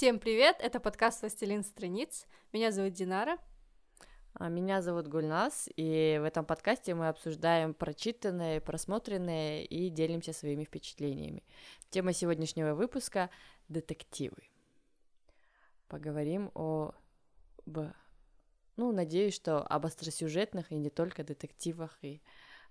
[0.00, 2.26] Всем привет, это подкаст «Властелин страниц».
[2.54, 3.36] Меня зовут Динара.
[4.32, 10.64] А меня зовут Гульнас, и в этом подкасте мы обсуждаем прочитанное, просмотренное и делимся своими
[10.64, 11.44] впечатлениями.
[11.90, 13.28] Тема сегодняшнего выпуска—
[13.68, 14.38] детективы.
[15.86, 16.94] Поговорим о...
[17.66, 22.22] Ну, надеюсь, что об остросюжетных и не только детективах и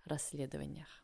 [0.04, 1.04] расследованиях.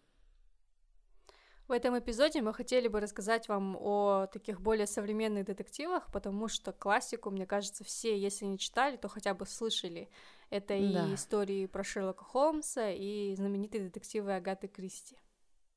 [1.67, 6.71] В этом эпизоде мы хотели бы рассказать вам о таких более современных детективах, потому что
[6.71, 10.09] классику, мне кажется, все, если не читали, то хотя бы слышали.
[10.51, 11.07] Это да.
[11.07, 15.17] и истории про Шерлока Холмса, и знаменитые детективы Агаты Кристи.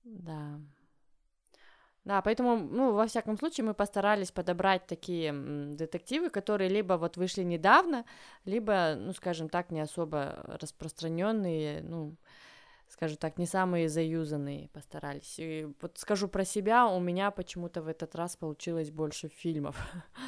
[0.05, 0.61] Да.
[2.05, 7.43] Да, поэтому, ну, во всяком случае, мы постарались подобрать такие детективы, которые либо вот вышли
[7.43, 8.05] недавно,
[8.45, 12.17] либо, ну, скажем так, не особо распространенные, ну,
[12.89, 15.39] скажем так, не самые заюзанные постарались.
[15.39, 19.77] И вот скажу про себя, у меня почему-то в этот раз получилось больше фильмов,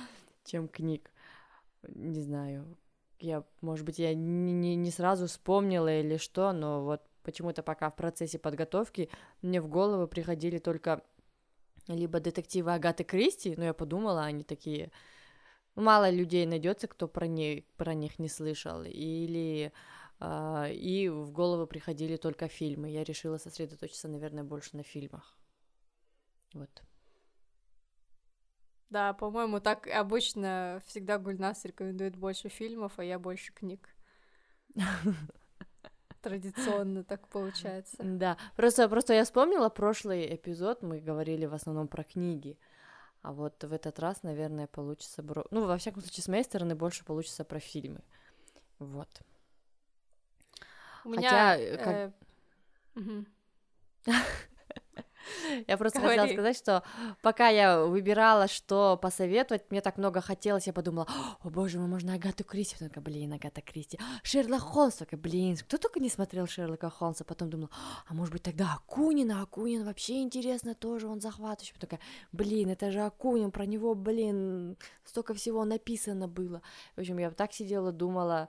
[0.44, 1.10] чем книг.
[1.88, 2.76] Не знаю,
[3.18, 7.90] я, может быть, я не, не, не сразу вспомнила или что, но вот почему-то пока
[7.90, 9.10] в процессе подготовки
[9.42, 11.02] мне в голову приходили только
[11.88, 14.90] либо детективы Агаты Кристи, но я подумала, они такие...
[15.76, 19.72] Мало людей найдется, кто про, не, про них не слышал, или
[20.22, 22.90] и в голову приходили только фильмы.
[22.90, 25.36] Я решила сосредоточиться, наверное, больше на фильмах.
[26.52, 26.82] Вот.
[28.90, 33.88] Да, по-моему, так обычно всегда Гульнас рекомендует больше фильмов, а я больше книг.
[36.22, 37.96] Традиционно так получается.
[38.00, 42.58] Да, просто, просто я вспомнила прошлый эпизод, мы говорили в основном про книги,
[43.22, 45.22] а вот в этот раз, наверное, получится...
[45.22, 45.46] Бро...
[45.50, 48.00] Ну, во всяком случае, с моей стороны больше получится про фильмы.
[48.78, 49.22] Вот.
[51.04, 51.30] У меня...
[51.30, 51.56] Хотя...
[51.56, 51.94] Э, как...
[51.94, 52.12] Э...
[52.96, 53.24] Угу.
[55.66, 56.18] Я просто Говори.
[56.18, 56.82] хотела сказать, что
[57.22, 61.06] пока я выбирала, что посоветовать, мне так много хотелось, я подумала,
[61.42, 65.56] о боже мой, можно Агату Кристи, потом такая, блин, Агата Кристи, Шерлок Холмс, такая, блин,
[65.56, 67.70] кто только не смотрел Шерлока Холмса, потом думала,
[68.06, 72.00] а может быть тогда Акунина, Акунин вообще интересно тоже, он захватывающий, потом такая,
[72.32, 76.62] блин, это же Акунин, про него, блин, столько всего написано было,
[76.96, 78.48] в общем, я так сидела, думала,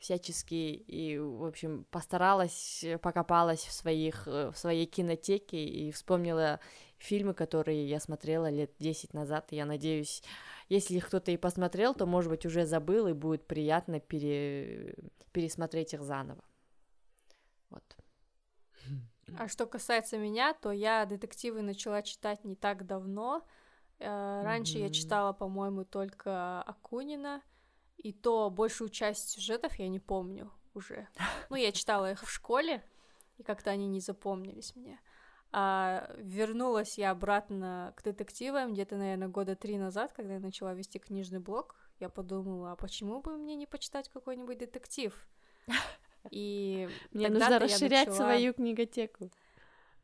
[0.00, 6.58] всячески и, в общем, постаралась, покопалась в, своих, в своей кинотеке и вспомнила
[6.96, 9.48] фильмы, которые я смотрела лет 10 назад.
[9.50, 10.22] Я надеюсь,
[10.68, 14.94] если кто-то и посмотрел, то, может быть, уже забыл, и будет приятно пере...
[15.32, 16.42] пересмотреть их заново.
[17.68, 17.96] Вот.
[19.38, 23.46] А что касается меня, то я детективы начала читать не так давно.
[23.98, 24.82] Э, раньше mm-hmm.
[24.82, 27.42] я читала, по-моему, только Акунина,
[28.02, 31.08] и то большую часть сюжетов я не помню уже.
[31.50, 32.82] Ну, я читала их в школе,
[33.36, 35.00] и как-то они не запомнились мне.
[35.52, 40.98] А вернулась я обратно к детективам где-то, наверное, года три назад, когда я начала вести
[40.98, 41.76] книжный блог.
[41.98, 45.12] Я подумала, а почему бы мне не почитать какой-нибудь детектив?
[46.30, 48.16] И мне нужно расширять начала...
[48.16, 49.30] свою книготеку.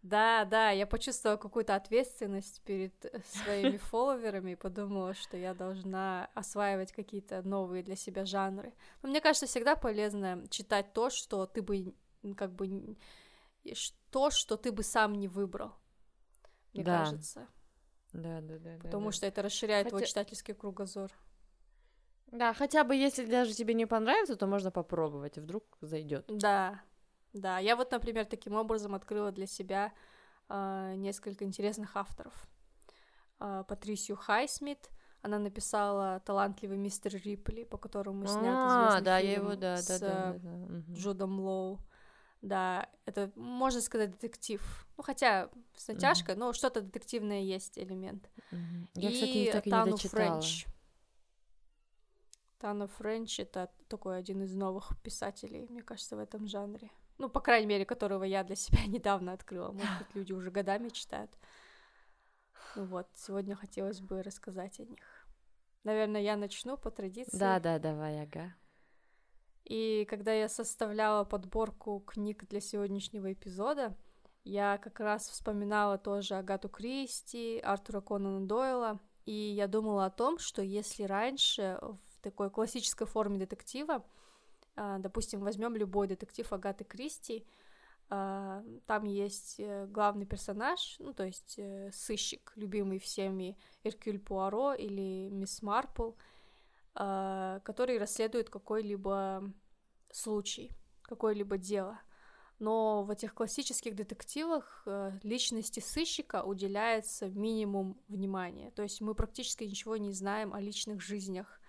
[0.06, 6.30] Да, да, я почувствовала какую-то ответственность перед э, своими фолловерами и подумала, что я должна
[6.34, 8.72] осваивать какие-то новые для себя жанры.
[9.02, 11.92] Но мне кажется, всегда полезно читать то, что ты бы
[12.36, 12.96] как бы
[14.10, 15.72] то, что ты бы сам не выбрал.
[16.72, 16.98] Мне да.
[16.98, 17.48] кажется.
[18.12, 18.76] Да, да, да.
[18.82, 19.28] Потому да, что да.
[19.28, 19.96] это расширяет Хотя...
[19.96, 21.10] твой читательский кругозор.
[22.28, 26.26] Да, хотя бы если даже тебе не понравится, то можно попробовать, вдруг зайдет.
[26.28, 26.80] Да,
[27.40, 29.92] да, я вот, например, таким образом открыла для себя
[30.48, 32.34] э, несколько интересных авторов.
[33.40, 34.90] Э, Патрисию Хайсмит,
[35.22, 39.86] она написала «Талантливый мистер Рипли», по которому снят а, да, фильм я его, да, с
[39.86, 40.94] да, да, да, да.
[40.94, 41.80] Джудом Лоу.
[42.42, 44.86] Да, это, можно сказать, детектив.
[44.96, 48.30] Ну, хотя с натяжкой, mm но что-то детективное есть элемент.
[48.52, 50.40] mm Я, кстати, так и Тану не дочитала.
[50.40, 50.66] Френч.
[52.58, 56.90] Тану Френч— это такой один из новых писателей, мне кажется, в этом жанре.
[57.18, 59.72] Ну, по крайней мере, которого я для себя недавно открыла.
[59.72, 61.30] Может быть, люди уже годами читают.
[62.74, 65.26] Ну вот, сегодня хотелось бы рассказать о них.
[65.84, 67.36] Наверное, я начну по традиции.
[67.36, 68.54] Да, да, давай, ага.
[69.64, 73.96] И когда я составляла подборку книг для сегодняшнего эпизода,
[74.44, 80.38] я как раз вспоминала тоже Агату Кристи, Артура Конана Дойла, и я думала о том,
[80.38, 84.04] что если раньше в такой классической форме детектива
[84.76, 87.46] допустим, возьмем любой детектив Агаты Кристи,
[88.08, 94.74] а, там есть э, главный персонаж, ну, то есть э, сыщик, любимый всеми Эркюль Пуаро
[94.74, 96.12] или Мисс Марпл,
[96.94, 99.52] а, который расследует какой-либо
[100.12, 100.70] случай,
[101.02, 101.98] какое-либо дело.
[102.58, 108.70] но в этих классических детективах э, личности сыщика уделяется минимум внимания.
[108.70, 111.60] То есть мы практически ничего не знаем о личных жизнях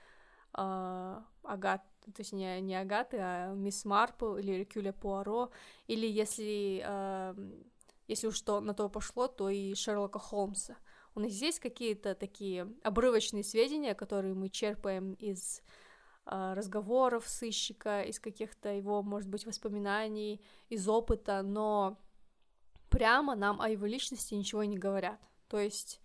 [0.57, 5.51] э, Агат, то есть не, не Агаты, а мисс Марпл или Рекюля Пуаро,
[5.87, 7.35] или если, э,
[8.07, 10.75] если уж то, на то пошло, то и Шерлока Холмса.
[11.15, 15.63] У нас есть какие-то такие обрывочные сведения, которые мы черпаем из
[16.29, 21.97] а, разговоров сыщика, из каких-то его, может быть, воспоминаний, из опыта, но
[22.89, 25.19] прямо нам о его личности ничего не говорят.
[25.47, 26.01] То есть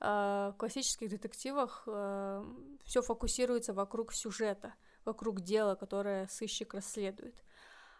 [0.00, 2.44] а, в классических детективах а,
[2.84, 7.42] все фокусируется вокруг сюжета, вокруг дела, которое сыщик расследует.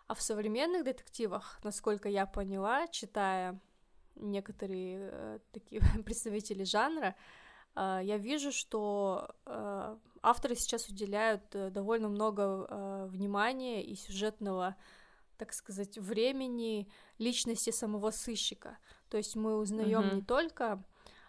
[0.06, 3.60] А в современных детективах, насколько я поняла, читая
[4.14, 7.16] некоторые э, такие представители жанра,
[7.74, 14.76] э, я вижу, что э, авторы сейчас уделяют э, довольно много э, внимания и сюжетного,
[15.38, 16.88] так сказать, времени
[17.18, 18.78] личности самого сыщика.
[19.10, 20.14] То есть мы узнаем mm-hmm.
[20.14, 20.84] не только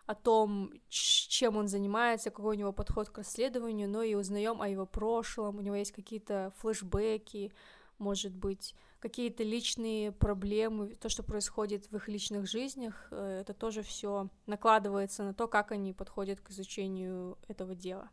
[0.07, 4.69] о том, чем он занимается, какой у него подход к расследованию, но и узнаем о
[4.69, 7.51] его прошлом, у него есть какие-то флешбеки,
[7.98, 13.81] может быть, какие-то личные проблемы, то, что происходит в их личных жизнях, э, это тоже
[13.81, 18.09] все накладывается на то, как они подходят к изучению этого дела.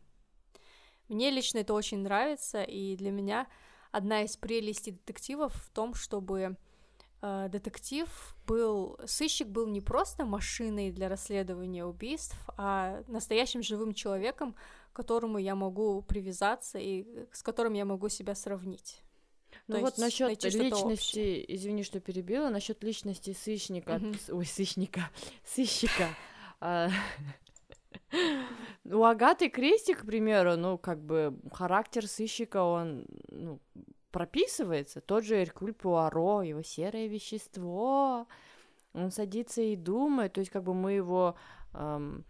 [1.07, 3.47] Мне лично это очень нравится, и для меня
[3.91, 6.57] одна из прелестей детективов в том, чтобы
[7.25, 8.07] э, детектив
[8.45, 14.55] был, сыщик был не просто машиной для расследования убийств, а настоящим живым человеком,
[14.93, 19.01] к которому я могу привязаться и с которым я могу себя сравнить.
[19.67, 24.31] Ну То вот насчет личности, извини, что перебила, насчет личности сыщника, mm-hmm.
[24.33, 25.09] ой, сыщника,
[25.43, 26.09] сыщика.
[26.59, 26.89] А,
[28.85, 33.59] у Агаты Кристи, к примеру, ну, как бы характер сыщика, он, ну,
[34.15, 35.01] прописывается.
[35.01, 38.27] Тот же Эркуль Пуаро, его серое вещество,
[38.93, 41.35] он садится и думает, то есть как бы мы его...
[41.73, 42.23] Эм,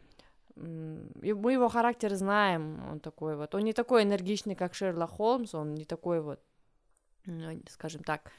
[0.55, 5.75] мы его характер знаем, он такой вот, он не такой энергичный, как Шерлок Холмс, он
[5.75, 6.39] не такой вот,
[7.69, 8.31] скажем так,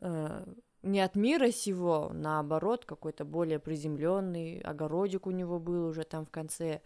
[0.00, 0.44] э,
[0.82, 6.30] не от мира сего, наоборот, какой-то более приземленный, огородик у него был уже там в
[6.30, 6.80] конце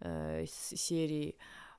[0.00, 1.36] э, серии,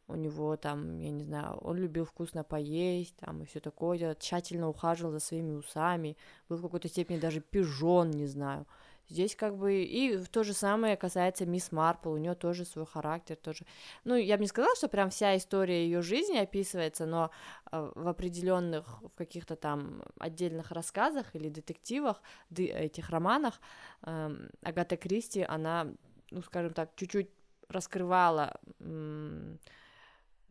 [0.07, 4.69] у него там, я не знаю, он любил вкусно поесть, там и все такое, тщательно
[4.69, 6.17] ухаживал за своими усами,
[6.49, 8.65] был в какой-то степени даже пижон, не знаю,
[9.09, 13.35] Здесь как бы и то же самое касается мисс Марпл, у нее тоже свой характер,
[13.35, 13.65] тоже.
[14.05, 17.29] Ну, я бы не сказала, что прям вся история ее жизни описывается, но
[17.71, 22.21] э, в определенных, в каких-то там отдельных рассказах или детективах,
[22.55, 23.59] этих романах
[24.03, 25.87] э, Агата Кристи, она,
[26.31, 27.29] ну, скажем так, чуть-чуть
[27.67, 28.59] раскрывала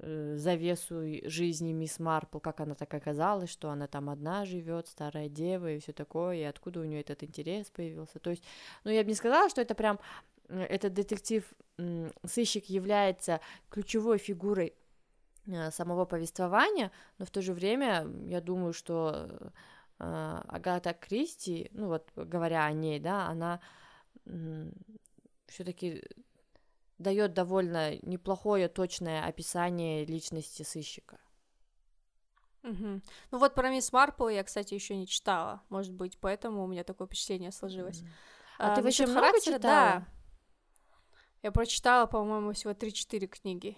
[0.03, 4.89] э, Э, завесу жизни мисс Марпл, как она так оказалась, что она там одна живет,
[4.89, 8.19] старая дева и все такое, и откуда у нее этот интерес появился.
[8.19, 8.43] То есть,
[8.85, 10.01] ну, я бы не сказала, что это прям
[10.49, 11.45] этот детектив
[12.25, 13.41] сыщик является
[13.71, 14.75] ключевой фигурой
[15.47, 19.29] э, самого повествования, но в то же время я думаю, что
[20.01, 23.61] э, Агата Кристи, ну вот говоря о ней, да, она
[25.47, 26.03] все-таки
[27.03, 31.19] дает довольно неплохое точное описание личности сыщика.
[32.63, 33.01] Угу.
[33.31, 35.63] Ну вот про мисс Марпл я, кстати, еще не читала.
[35.69, 38.03] Может быть, поэтому у меня такое впечатление сложилось.
[38.59, 39.61] А, а ты вообще много читала?
[39.61, 40.07] Да.
[41.43, 43.77] Я прочитала, по-моему, всего 3-4 книги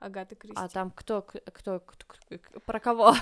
[0.00, 0.56] Агаты Кристи.
[0.56, 2.06] А там кто, кто, кто,
[2.38, 3.14] кто про кого?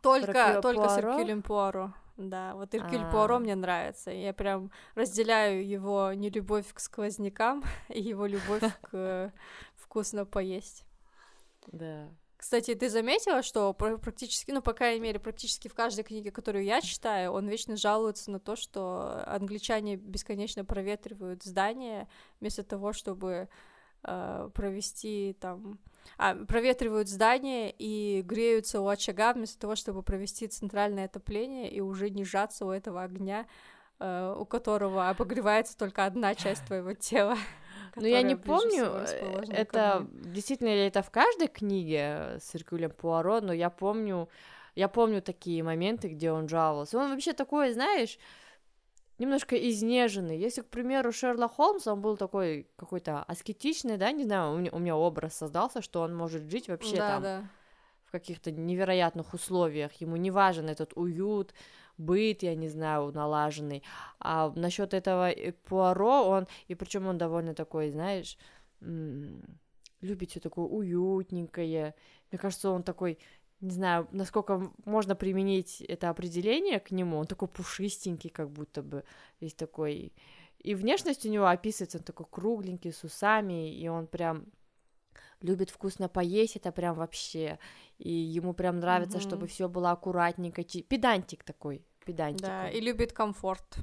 [0.00, 0.88] Только, про только Пуаро?
[0.88, 1.94] с Эркюлем Пуаро.
[2.16, 4.10] Да, вот Иркюль Пуаро мне нравится.
[4.10, 9.32] Я прям разделяю его нелюбовь к сквознякам и его любовь к
[9.76, 10.84] вкусно поесть.
[11.68, 12.08] Да.
[12.36, 16.80] Кстати, ты заметила, что практически, ну, по крайней мере, практически в каждой книге, которую я
[16.80, 22.08] читаю, он вечно жалуется на то, что англичане бесконечно проветривают здания
[22.40, 23.48] вместо того, чтобы
[24.02, 25.91] э, провести там а,
[26.48, 32.24] проветривают здание и греются у очага вместо того, чтобы провести центральное отопление и уже не
[32.24, 33.46] жаться у этого огня,
[33.98, 37.36] э, у которого обогревается только одна часть твоего тела.
[37.94, 38.86] Ну, я не помню,
[39.50, 44.30] это действительно ли это в каждой книге с Иркюлем Пуаро, но я помню,
[44.74, 46.98] я помню такие моменты, где он жаловался.
[46.98, 48.18] Он вообще такой, знаешь,
[49.22, 50.36] немножко изнеженный.
[50.36, 54.70] Если, к примеру, Шерлок Холмс, он был такой какой-то аскетичный, да, не знаю, у меня,
[54.72, 57.44] у меня образ создался, что он может жить вообще да, там да.
[58.04, 61.54] в каких-то невероятных условиях, ему не важен этот уют,
[61.98, 63.84] быт, я не знаю, налаженный.
[64.18, 65.30] А насчет этого
[65.68, 68.36] Пуаро, он, и причем он довольно такой, знаешь,
[68.80, 71.94] любит все такое уютненькое.
[72.30, 73.18] Мне кажется, он такой
[73.62, 77.18] не знаю, насколько можно применить это определение к нему.
[77.18, 79.04] Он такой пушистенький, как будто бы,
[79.40, 80.12] весь такой.
[80.58, 84.46] И внешность у него описывается, он такой кругленький, с усами, и он прям
[85.40, 87.58] любит вкусно поесть, это прям вообще.
[87.98, 89.24] И ему прям нравится, угу.
[89.24, 90.64] чтобы все было аккуратненько.
[90.64, 92.46] Педантик такой, педантик.
[92.46, 93.76] Да, и любит комфорт.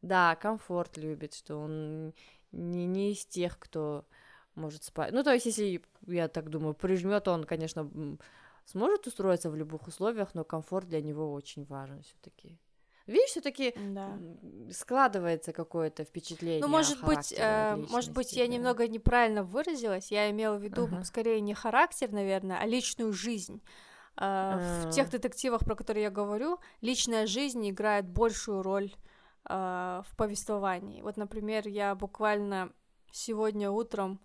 [0.00, 2.12] Да, комфорт любит, что он
[2.50, 4.04] не, не из тех, кто
[4.56, 5.12] может спать.
[5.12, 7.88] Ну, то есть, если, я так думаю, прижмет, он, конечно,
[8.64, 12.58] сможет устроиться в любых условиях, но комфорт для него очень важен все-таки.
[13.06, 14.16] Видишь, все-таки да.
[14.70, 16.60] складывается какое-то впечатление.
[16.60, 20.12] Ну, может быть, э, может быть, я немного неправильно выразилась.
[20.12, 21.02] Я имела в виду uh-huh.
[21.04, 23.60] скорее не характер, наверное, а личную жизнь.
[24.16, 24.88] Э, uh-huh.
[24.88, 28.94] В тех детективах, про которые я говорю, личная жизнь играет большую роль
[29.48, 31.02] э, в повествовании.
[31.02, 32.72] Вот, например, я буквально
[33.10, 34.20] сегодня утром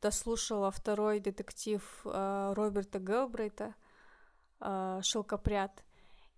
[0.00, 3.74] дослушала второй детектив э, Роберта Гелбрейта
[4.60, 5.84] э, «Шелкопряд».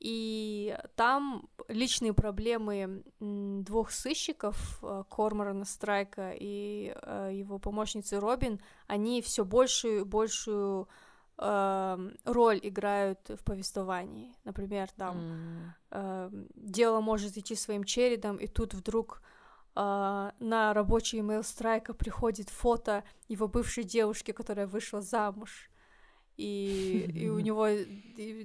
[0.00, 9.20] И там личные проблемы двух сыщиков, э, Корморана Страйка и э, его помощницы Робин, они
[9.20, 10.88] все большую и большую
[11.36, 14.34] э, роль играют в повествовании.
[14.44, 16.48] Например, там mm.
[16.54, 19.20] дело может идти своим чередом, и тут вдруг
[19.76, 25.70] Uh, на рабочий имейл Страйка приходит фото его бывшей девушки, которая вышла замуж.
[26.36, 27.68] И, и у него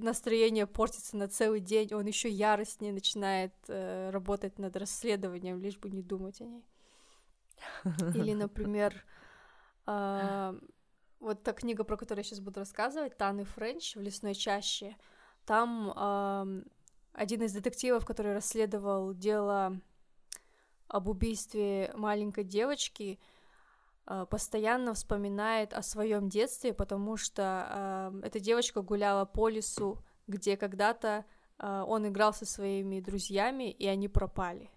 [0.03, 5.89] настроение портится на целый день, он еще яростнее начинает э, работать над расследованием, лишь бы
[5.89, 6.65] не думать о ней.
[8.13, 9.05] Или, например,
[9.87, 10.59] э,
[11.19, 14.97] вот та книга, про которую я сейчас буду рассказывать, Таны Френч в лесной чаще.
[15.45, 16.63] Там э,
[17.13, 19.79] один из детективов, который расследовал дело
[20.87, 23.19] об убийстве маленькой девочки,
[24.07, 30.57] э, постоянно вспоминает о своем детстве, потому что э, эта девочка гуляла по лесу, где
[30.57, 31.25] когда-то
[31.57, 34.69] э, он играл со своими друзьями, и они пропали.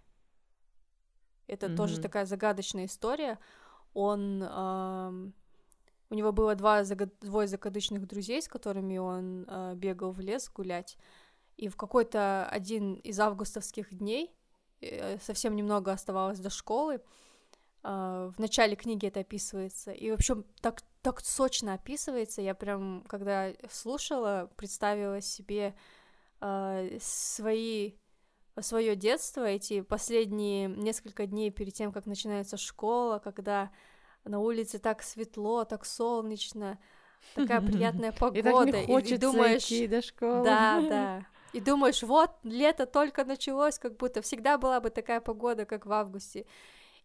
[1.47, 1.77] Это mm-hmm.
[1.77, 3.38] тоже такая загадочная история.
[3.95, 5.31] Он э,
[6.11, 7.11] у него было два загад...
[7.21, 10.97] двое закадычных друзей, с которыми он э, бегал в лес гулять.
[11.57, 14.35] И в какой-то один из августовских дней
[15.21, 17.01] совсем немного оставалось до школы.
[17.83, 19.93] А, в начале книги это описывается.
[19.93, 22.43] И, в общем, так, так сочно описывается.
[22.43, 25.75] Я прям, когда слушала, представила себе
[26.41, 27.93] э, свои
[28.61, 33.71] свое детство, эти последние несколько дней перед тем, как начинается школа, когда
[34.25, 36.79] на улице так светло, так солнечно,
[37.35, 38.39] такая приятная погода.
[38.39, 40.45] И, так не хочется и думаешь, идти до школы.
[40.45, 41.27] Да, да.
[41.52, 45.93] И думаешь, вот, лето только началось, как будто всегда была бы такая погода, как в
[45.93, 46.47] августе.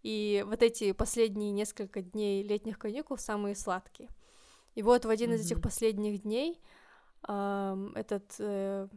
[0.01, 4.09] И вот эти последние несколько дней летних каникул самые сладкие.
[4.75, 5.35] И вот в один mm-hmm.
[5.35, 6.59] из этих последних дней
[7.27, 8.88] э, этот э,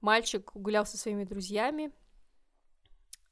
[0.00, 1.92] мальчик гулял со своими друзьями.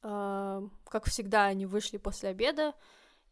[0.01, 2.73] Э, как всегда, они вышли после обеда,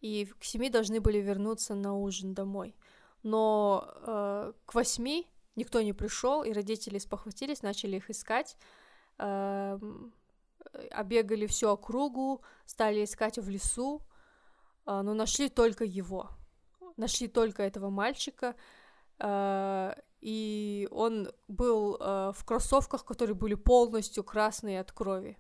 [0.01, 2.75] и к семи должны были вернуться на ужин домой.
[3.21, 8.57] Но э, к восьми никто не пришел, и родители спохватились, начали их искать,
[9.19, 9.79] э,
[10.91, 14.01] обегали всю округу, стали искать в лесу,
[14.85, 16.29] э, но нашли только его,
[16.97, 18.55] нашли только этого мальчика,
[19.19, 25.37] э, и он был э, в кроссовках, которые были полностью красные от крови.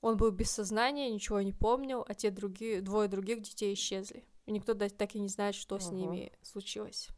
[0.00, 4.24] Он был без сознания, ничего не помнил, а те другие, двое других детей исчезли.
[4.44, 5.80] И никто так и не знает, что uh-huh.
[5.80, 7.08] с ними случилось.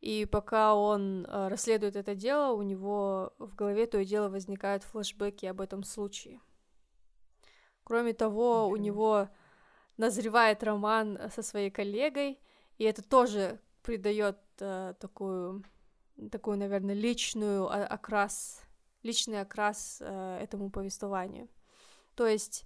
[0.00, 4.82] И пока он э, расследует это дело, у него в голове то и дело возникают
[4.82, 6.40] флешбеки об этом случае.
[7.84, 8.72] Кроме того, okay.
[8.72, 9.28] у него
[9.98, 12.40] назревает роман со своей коллегой,
[12.78, 15.64] и это тоже придает э, такую,
[16.30, 18.62] такую, наверное, личную окрас,
[19.02, 21.48] личный окрас э, этому повествованию.
[22.14, 22.64] То есть,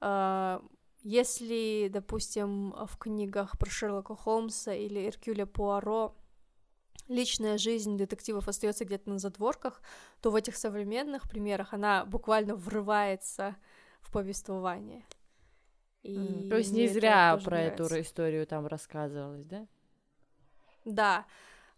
[0.00, 0.60] э,
[1.02, 6.16] если, допустим, в книгах про Шерлока Холмса или Эркюля Пуаро
[7.08, 9.80] личная жизнь детективов остается где-то на задворках,
[10.20, 13.56] то в этих современных примерах она буквально врывается
[14.00, 15.04] в повествование.
[16.02, 16.48] И.
[16.48, 17.84] То есть не зря про нравится.
[17.84, 19.66] эту историю там рассказывалось, да?
[20.84, 21.26] Да.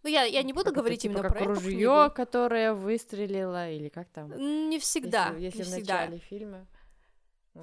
[0.03, 3.69] Ну, я, я не буду как говорить это, типа, именно как про ружье, которое выстрелило,
[3.69, 4.31] или как там?
[4.69, 5.33] Не всегда.
[5.37, 5.93] Если, если не в всегда.
[6.01, 6.67] начале фильма.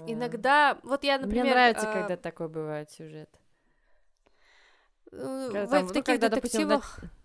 [0.06, 1.44] Иногда, вот я, например...
[1.44, 1.94] Мне нравится, а...
[1.94, 3.30] когда такой бывает сюжет.
[5.12, 6.98] Э, когда, в, там, в ну, таких когда, детективах...
[7.00, 7.16] Допустим,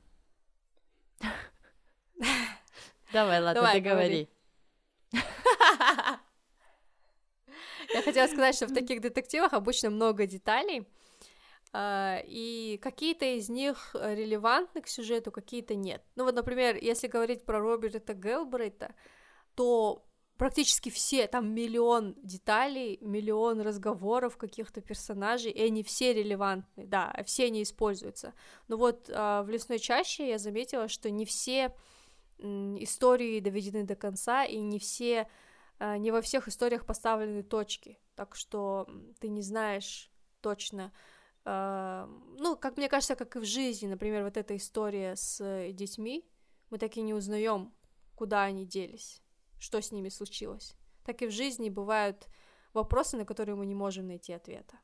[3.14, 4.30] Давай, ладно, Давай, ты говори.
[7.94, 10.88] Я хотела сказать, что в таких детективах обычно много деталей,
[11.74, 16.04] Uh, и какие-то из них релевантны к сюжету, какие-то нет.
[16.18, 18.94] Ну вот, например, если говорить про Роберта Гелбрейта,
[19.56, 20.06] то
[20.42, 27.46] практически все, там миллион деталей, миллион разговоров каких-то персонажей, и они все релевантны, да, все
[27.46, 28.34] они используются.
[28.68, 31.76] Но вот э, в «Лесной чаще» я заметила, что не все
[32.40, 32.44] э,
[32.80, 35.28] истории доведены до конца, и не все,
[35.78, 38.88] э, не во всех историях поставлены точки, так что
[39.20, 40.10] ты не знаешь
[40.42, 40.92] точно,
[41.46, 42.08] э,
[42.40, 45.38] ну, как мне кажется, как и в жизни, например, вот эта история с
[45.72, 46.28] детьми,
[46.72, 47.72] мы так и не узнаем,
[48.16, 49.21] куда они делись
[49.62, 50.76] что с ними случилось.
[51.06, 52.28] Так и в жизни бывают
[52.74, 54.80] вопросы, на которые мы не можем найти ответа.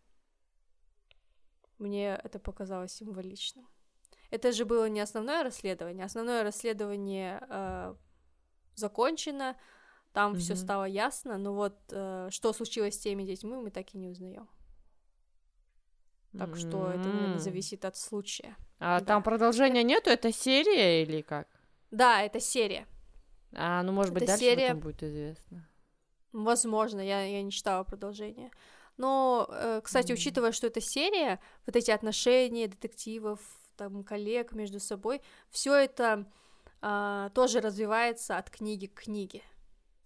[1.80, 3.68] Мне это показалось символичным.
[4.30, 6.06] Это же было не основное расследование.
[6.06, 7.96] Основное расследование э,
[8.76, 9.58] закончено,
[10.14, 10.40] там mm-hmm.
[10.40, 14.08] все стало ясно, но вот э, что случилось с теми детьми, мы так и не
[14.08, 14.48] узнаем.
[16.38, 16.70] Так mm-hmm.
[16.70, 18.56] что это, наверное, зависит от случая.
[18.80, 19.06] А да.
[19.06, 20.12] там продолжения нету?
[20.12, 21.48] Это серия или как?
[21.90, 22.86] Да, это серия.
[23.54, 24.68] А, ну, может быть, Это дальше серия...
[24.68, 25.68] потом будет известно.
[26.34, 28.51] Возможно, я, я не читала продолжение.
[28.98, 30.16] Но, э, кстати, mm.
[30.16, 33.39] учитывая, что это серия, вот эти отношения детективов,
[33.75, 36.25] там, коллег между собой, все это
[36.82, 39.44] э, тоже развивается от книги к книге.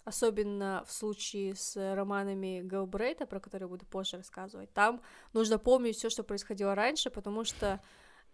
[0.03, 4.73] Особенно в случае с романами Гэлбрейта, про которые буду позже рассказывать.
[4.73, 5.01] Там
[5.33, 7.81] нужно помнить все, что происходило раньше, потому что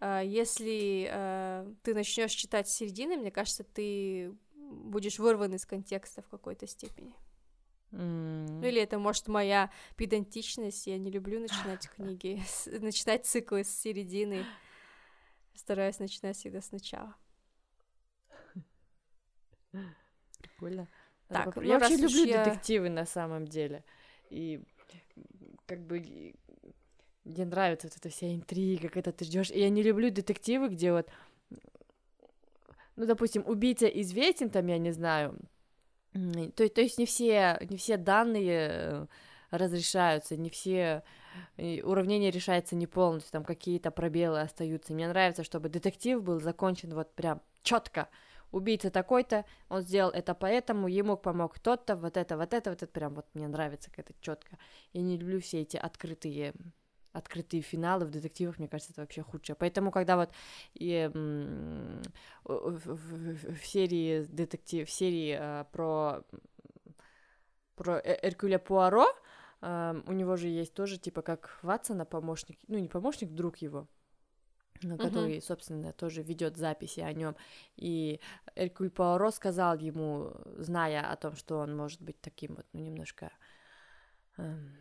[0.00, 4.34] э, если э, ты начнешь читать с середины, мне кажется, ты
[4.68, 7.14] будешь вырван из контекста в какой-то степени.
[7.90, 8.68] Mm.
[8.68, 12.42] или это, может, моя педантичность, я не люблю начинать книги,
[12.80, 14.44] начинать циклы с середины,
[15.54, 17.14] стараюсь начинать всегда сначала.
[20.38, 20.86] Прикольно.
[21.28, 22.44] Так, ну, я вообще люблю я...
[22.44, 23.84] детективы на самом деле,
[24.28, 24.62] и
[25.66, 26.34] как бы
[27.24, 29.50] мне нравится вот эта вся интрига, когда ты ждешь.
[29.50, 31.10] И я не люблю детективы, где вот
[32.98, 35.38] ну, допустим, убийца известен, там, я не знаю,
[36.12, 39.06] то, то есть не все, не все данные э,
[39.50, 41.04] разрешаются, не все
[41.56, 44.92] уравнения решаются не полностью, там какие-то пробелы остаются.
[44.92, 48.08] Мне нравится, чтобы детектив был закончен вот прям четко.
[48.50, 52.90] Убийца такой-то, он сделал это поэтому, ему помог тот-то, вот это, вот это, вот это,
[52.90, 54.58] прям вот мне нравится как это четко.
[54.92, 56.54] Я не люблю все эти открытые
[57.18, 59.56] открытые финалы в детективах, мне кажется, это вообще худшее.
[59.56, 60.30] Поэтому, когда вот
[60.74, 61.10] и,
[62.44, 66.22] в, в, в серии детектив, в серии uh, про
[67.74, 69.06] про э, Эркюля Пуаро,
[69.60, 73.86] uh, у него же есть тоже, типа, как Ватсона помощник, ну, не помощник, друг его,
[74.80, 75.46] который, uh-huh.
[75.46, 77.36] собственно, тоже ведет записи о нем.
[77.76, 78.20] И
[78.56, 83.30] Эркюль Пуаро сказал ему, зная о том, что он может быть таким вот, ну, немножко
[84.36, 84.76] эм,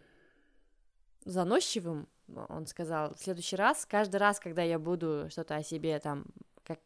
[1.25, 2.07] заносчивым,
[2.49, 6.25] он сказал, в следующий раз, каждый раз, когда я буду что-то о себе там,
[6.63, 6.79] как,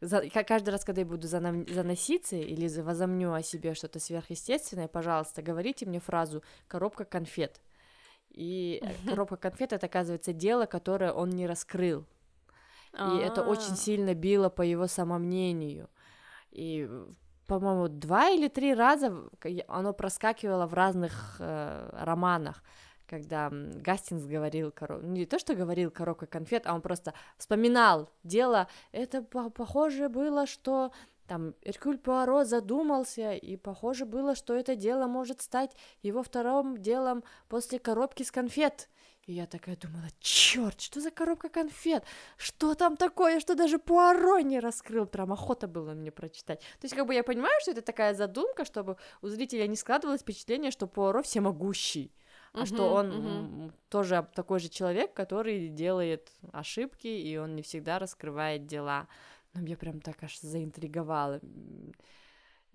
[0.00, 5.42] за, каждый раз, когда я буду занов, заноситься или возомню о себе что-то сверхъестественное, пожалуйста,
[5.42, 7.60] говорите мне фразу «коробка конфет».
[8.30, 12.06] И коробка конфет— это, оказывается, дело, которое он не раскрыл.
[12.94, 13.76] И это очень а.
[13.76, 15.88] сильно било по его самомнению.
[16.50, 16.88] И
[17.46, 19.28] по-моему, два или три раза
[19.68, 22.62] оно проскакивало в разных э, романах
[23.12, 24.98] когда Гастингс говорил, коро...
[25.02, 30.92] не то, что говорил коробка конфет, а он просто вспоминал дело, это похоже было, что
[31.26, 37.22] там Эркюль Пуаро задумался, и похоже было, что это дело может стать его вторым делом
[37.50, 38.88] после коробки с конфет.
[39.26, 42.04] И я такая думала, черт, что за коробка конфет?
[42.38, 45.04] Что там такое, что даже Пуаро не раскрыл?
[45.04, 46.60] Прям охота было мне прочитать.
[46.60, 50.22] То есть, как бы я понимаю, что это такая задумка, чтобы у зрителя не складывалось
[50.22, 52.10] впечатление, что Пуаро всемогущий
[52.52, 58.66] а что он тоже такой же человек, который делает ошибки, и он не всегда раскрывает
[58.66, 59.08] дела.
[59.54, 61.40] Но меня прям так аж заинтриговало.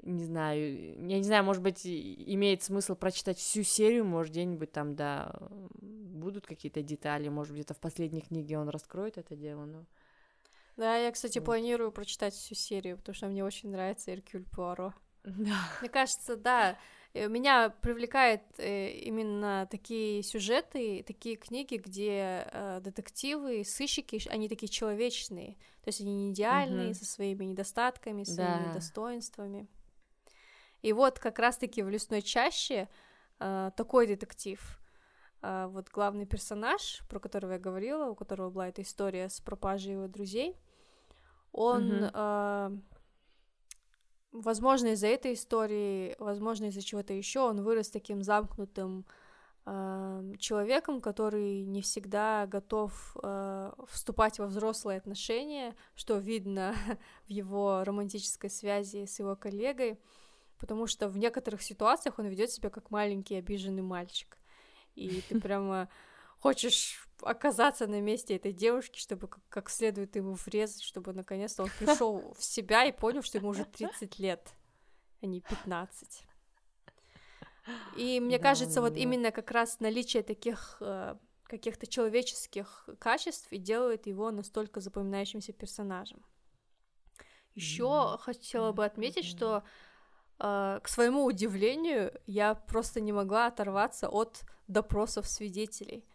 [0.03, 4.95] Не знаю, я не знаю, может быть, имеет смысл прочитать всю серию, может, где-нибудь там,
[4.95, 5.35] да,
[5.81, 9.85] будут какие-то детали, может, где-то в последней книге он раскроет это дело, но...
[10.75, 11.45] Да, я, кстати, вот.
[11.45, 14.93] планирую прочитать всю серию, потому что мне очень нравится Эркюль Пуаро.
[15.23, 15.57] Да.
[15.81, 16.77] Мне кажется, да,
[17.27, 25.55] меня привлекает э, именно такие сюжеты, такие книги, где э, детективы, сыщики, они такие человечные,
[25.81, 26.93] то есть они не идеальные, угу.
[26.95, 28.73] со своими недостатками, своими да.
[28.73, 29.67] достоинствами.
[30.81, 32.87] И вот как раз-таки в «Лесной чаще»
[33.39, 34.59] такой детектив.
[35.41, 40.07] вот главный персонаж, про которого я говорила, у которого была эта история с пропажей его
[40.07, 40.55] друзей,
[41.51, 42.81] он угу.
[44.31, 49.05] Возможно, из-за этой истории, возможно, из-за чего-то еще он вырос таким замкнутым
[49.65, 56.75] э, человеком, который не всегда готов э, вступать во взрослые отношения, что видно
[57.27, 59.97] в его романтической связи с его коллегой,
[60.59, 64.37] потому что в некоторых ситуациях он ведет себя как маленький обиженный мальчик.
[64.95, 65.87] И ты прямо
[66.39, 72.33] хочешь оказаться на месте этой девушки, чтобы как, следует ему врезать, чтобы наконец-то он пришел
[72.37, 74.53] в себя и понял, что ему уже 30 лет,
[75.21, 76.23] а не 15.
[77.97, 78.99] И мне да, кажется, да, вот да.
[78.99, 86.23] именно как раз наличие таких э, каких-то человеческих качеств и делает его настолько запоминающимся персонажем.
[87.55, 88.19] Еще mm-hmm.
[88.19, 89.37] хотела бы отметить, mm-hmm.
[89.37, 89.63] что
[90.39, 96.05] э, к своему удивлению я просто не могла оторваться от допросов свидетелей.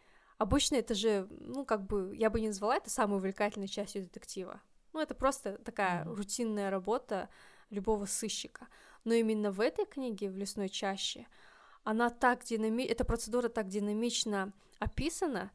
[0.42, 4.60] Обычно это же, ну, как бы, я бы не назвала это самой увлекательной частью детектива.
[4.92, 6.14] Ну, это просто такая mm-hmm.
[6.16, 7.28] рутинная работа
[7.70, 8.66] любого сыщика.
[9.04, 11.28] Но именно в этой книге, в «Лесной чаще»,
[11.84, 12.82] она так динами...
[12.82, 15.52] эта процедура так динамично описана,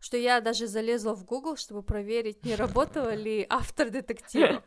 [0.00, 4.64] что я даже залезла в Google, чтобы проверить, не работала ли автор детектива.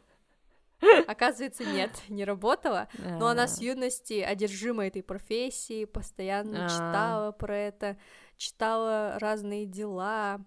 [1.08, 2.88] Оказывается, нет, не работала.
[3.00, 6.70] Но она с юности одержима этой профессией, постоянно а.
[6.70, 7.98] читала про это,
[8.39, 10.39] читала разные дела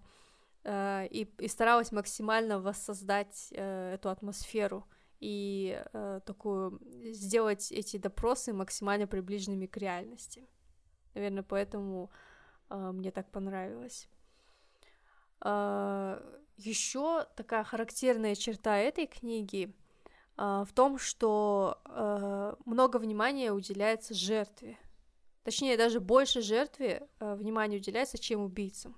[0.63, 4.85] э, и, и старалась максимально воссоздать э, эту атмосферу
[5.19, 6.81] и э, такую
[7.13, 10.49] сделать эти допросы максимально приближенными к реальности.
[11.13, 12.11] Наверное, поэтому
[12.69, 14.09] э, мне так понравилось.
[15.45, 16.19] Э,
[16.57, 19.71] еще такая характерная черта этой книги
[20.37, 24.77] э, в том, что э, много внимания уделяется жертве.
[25.43, 28.97] Точнее, даже больше жертве э, внимания уделяется, чем убийцам.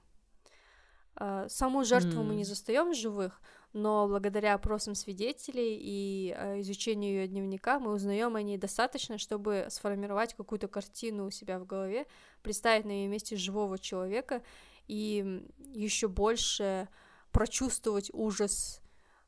[1.19, 2.23] Э, саму жертву mm.
[2.23, 3.41] мы не застаем живых,
[3.73, 9.67] но благодаря опросам свидетелей и э, изучению ее дневника мы узнаем о ней достаточно, чтобы
[9.69, 12.05] сформировать какую-то картину у себя в голове,
[12.43, 14.43] представить на ее месте живого человека
[14.87, 16.87] и еще больше
[17.31, 18.81] прочувствовать ужас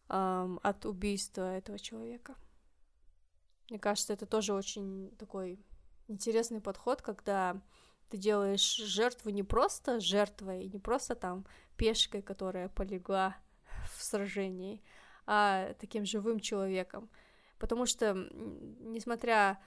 [0.09, 2.35] эм, от убийства этого человека.
[3.69, 5.59] Мне кажется, это тоже очень такой
[6.07, 7.61] интересный подход, когда
[8.09, 13.37] ты делаешь жертву не просто жертвой, не просто там пешкой, которая полегла
[13.97, 14.81] в сражении,
[15.25, 17.09] а таким живым человеком.
[17.59, 19.59] Потому что, несмотря,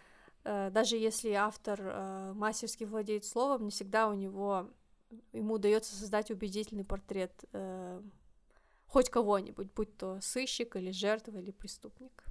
[0.44, 4.70] э, даже если автор э, мастерски владеет словом, не всегда у него,
[5.32, 8.02] ему удается создать убедительный портрет э,
[8.86, 12.24] хоть кого-нибудь, будь то сыщик или жертва или преступник.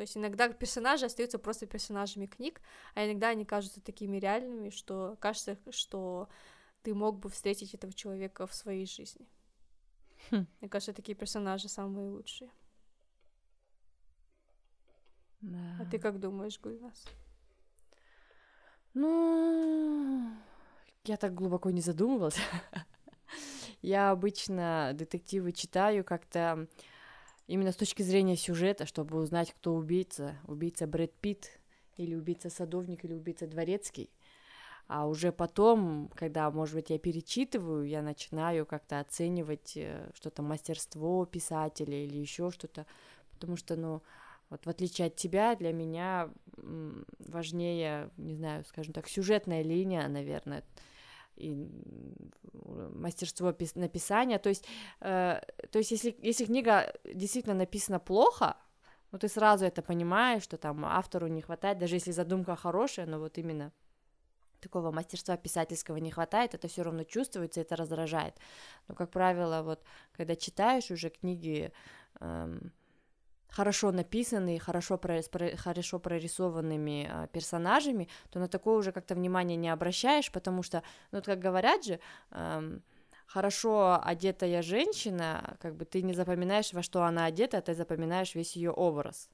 [0.00, 2.62] То есть иногда персонажи остаются просто персонажами книг,
[2.94, 6.30] а иногда они кажутся такими реальными, что кажется, что
[6.82, 9.28] ты мог бы встретить этого человека в своей жизни.
[10.30, 10.46] Хм.
[10.58, 12.50] Мне кажется, такие персонажи самые лучшие.
[15.42, 15.76] Да.
[15.78, 17.04] А ты как думаешь, Гульнас?
[18.94, 20.32] Ну,
[21.04, 22.38] я так глубоко не задумывалась.
[23.82, 26.68] я обычно детективы читаю как-то
[27.50, 30.38] именно с точки зрения сюжета, чтобы узнать, кто убийца.
[30.46, 31.58] Убийца Брэд Питт
[31.96, 34.08] или убийца Садовник или убийца Дворецкий.
[34.86, 41.24] А уже потом, когда, может быть, я перечитываю, я начинаю как-то оценивать э, что-то мастерство
[41.26, 42.86] писателя или еще что-то,
[43.32, 44.02] потому что, ну,
[44.48, 46.30] вот в отличие от тебя, для меня
[47.18, 50.64] важнее, не знаю, скажем так, сюжетная линия, наверное,
[51.40, 51.68] и
[52.94, 54.38] мастерство написания.
[54.38, 54.64] То есть,
[55.00, 58.56] э, то есть если, если книга действительно написана плохо,
[59.12, 63.18] ну ты сразу это понимаешь, что там автору не хватает, даже если задумка хорошая, но
[63.18, 63.72] вот именно
[64.60, 68.34] такого мастерства писательского не хватает, это все равно чувствуется, это раздражает.
[68.88, 71.72] Но, как правило, вот когда читаешь уже книги
[72.20, 72.72] эм,
[73.50, 75.22] хорошо написанные, хорошо, про,
[75.56, 80.82] хорошо прорисованными э, персонажами, то на такое уже как-то внимание не обращаешь, потому что,
[81.12, 82.00] ну, вот как говорят же,
[83.26, 88.34] хорошо одетая женщина, как бы ты не запоминаешь, во что она одета, а ты запоминаешь
[88.34, 89.30] весь ее образ.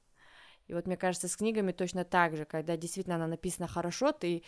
[0.67, 4.43] И вот мне кажется, с книгами точно так же, когда действительно она написана хорошо, ты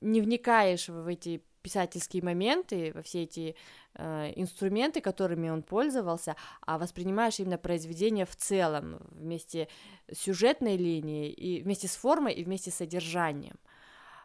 [0.00, 3.54] не вникаешь в эти писательские моменты, во все эти
[3.94, 9.68] э, инструменты, которыми он пользовался, а воспринимаешь именно произведение в целом, вместе
[10.10, 13.58] с сюжетной линией, и вместе с формой, и вместе с содержанием.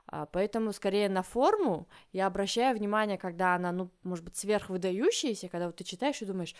[0.08, 5.67] А, поэтому скорее на форму я обращаю внимание, когда она, ну, может быть, сверхвыдающаяся, когда
[5.67, 6.56] вот ты читаешь и думаешь,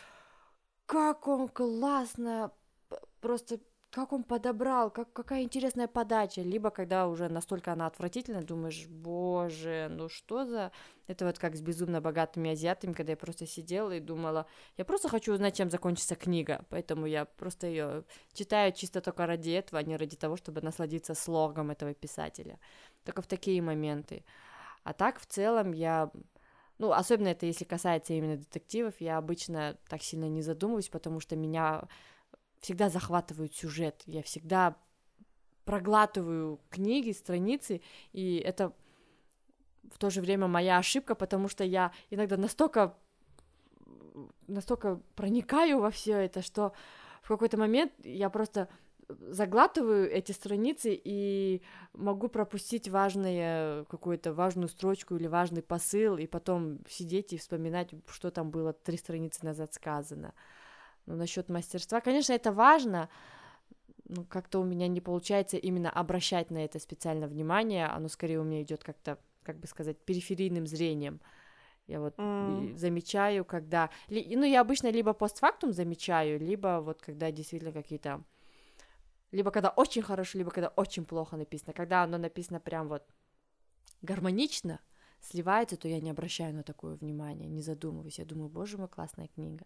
[0.86, 2.52] как он классно,
[3.22, 8.86] просто как он подобрал, как, какая интересная подача, либо когда уже настолько она отвратительная, думаешь,
[8.88, 10.72] боже, ну что за...
[11.08, 14.46] Это вот как с безумно богатыми азиатами, когда я просто сидела и думала,
[14.76, 19.52] я просто хочу узнать, чем закончится книга, поэтому я просто ее читаю чисто только ради
[19.52, 22.60] этого, а не ради того, чтобы насладиться слогом этого писателя.
[23.06, 24.26] Только в такие моменты.
[24.84, 26.12] А так, в целом, я
[26.78, 31.36] ну, особенно это если касается именно детективов, я обычно так сильно не задумываюсь, потому что
[31.36, 31.88] меня
[32.60, 34.76] всегда захватывает сюжет, я всегда
[35.66, 37.82] проглатываю книги, страницы,
[38.14, 38.74] и это
[39.92, 42.98] в то же время моя ошибка, потому что я иногда настолько
[44.48, 46.74] настолько проникаю во все это, что
[47.22, 48.70] в какой-то момент я просто
[49.08, 51.62] заглатываю эти страницы и
[51.94, 58.32] могу пропустить важное какую-то важную строчку или важный посыл, и потом сидеть и вспоминать, что
[58.32, 60.34] там было три страницы назад сказано.
[61.08, 63.10] Ну, насчет мастерства, конечно, это важно,
[64.08, 68.44] но как-то у меня не получается именно обращать на это специально внимание, оно скорее у
[68.44, 71.20] меня идет как-то, как бы сказать, периферийным зрением.
[71.88, 72.76] Я вот mm.
[72.76, 73.90] замечаю, когда...
[74.10, 78.24] Ну, я обычно либо постфактум замечаю, либо вот когда действительно какие-то
[79.32, 81.74] либо когда очень хорошо, либо когда очень плохо написано.
[81.74, 83.04] Когда оно написано прям вот
[84.02, 84.80] гармонично,
[85.22, 88.20] сливается, то я не обращаю на такое внимание, не задумываюсь.
[88.20, 89.66] Я думаю, боже мой, классная книга.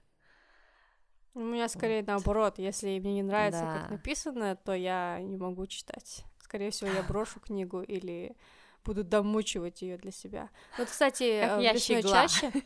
[1.34, 2.08] У меня скорее вот.
[2.08, 3.80] наоборот, если мне не нравится, да.
[3.80, 6.26] как написано, то я не могу читать.
[6.40, 8.36] Скорее всего, я брошу книгу или
[8.84, 10.50] буду домучивать ее для себя.
[10.78, 12.52] Вот, кстати, как э, я чаще.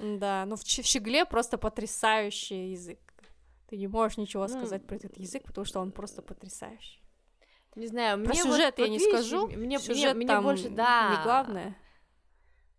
[0.00, 2.98] Да, ну в щегле просто потрясающий язык.
[3.68, 7.00] Ты не можешь ничего ну, сказать про этот язык, потому что он просто потрясающий.
[7.76, 9.46] Не знаю, про мне сюжет вот, я вот не видишь, скажу.
[9.46, 11.16] Мне, сюжет мне, там мне больше, да.
[11.16, 11.76] не главное.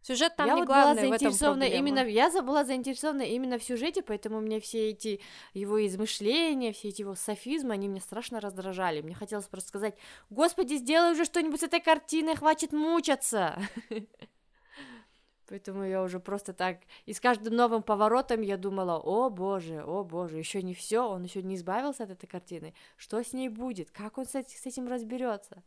[0.02, 4.02] Сюжет там я не вот главное, была заинтересована именно, я была заинтересована именно в сюжете,
[4.02, 5.20] поэтому мне все эти
[5.54, 9.02] его измышления, все эти его софизмы, они меня страшно раздражали.
[9.02, 9.98] Мне хотелось просто сказать,
[10.30, 13.60] господи, сделай уже что-нибудь с этой картиной, хватит мучаться.
[15.50, 16.78] Поэтому я уже просто так...
[17.08, 21.24] И с каждым новым поворотом я думала, о боже, о боже, еще не все, он
[21.24, 22.76] еще не избавился от этой картины.
[22.98, 23.90] Что с ней будет?
[23.90, 25.64] Как он с этим разберется?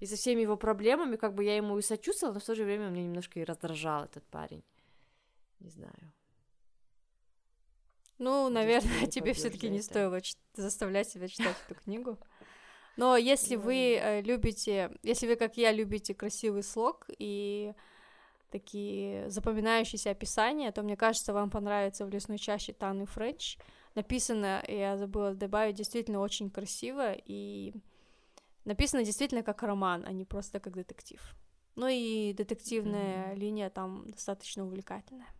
[0.00, 2.64] И со всеми его проблемами, как бы я ему и сочувствовала, но в то же
[2.64, 4.62] время меня немножко и раздражал этот парень.
[5.60, 6.12] Не знаю.
[8.18, 10.20] Ну, наверное, тебе все-таки не стоило
[10.54, 12.18] заставлять себя читать эту книгу.
[12.96, 17.74] Но если вы э, любите, если вы, как я, любите красивый слог и
[18.50, 23.58] такие запоминающиеся описания, то, мне кажется, вам понравится «В лесной чаще» Таны Френч.
[23.96, 27.74] Написано, я забыла добавить, действительно очень красиво, и
[28.64, 31.20] написано действительно как роман, а не просто как детектив.
[31.76, 33.36] Ну и детективная mm-hmm.
[33.36, 35.34] линия там достаточно увлекательная.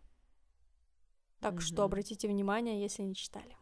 [1.39, 1.61] Так mm-hmm.
[1.61, 3.55] что обратите внимание, если не читали.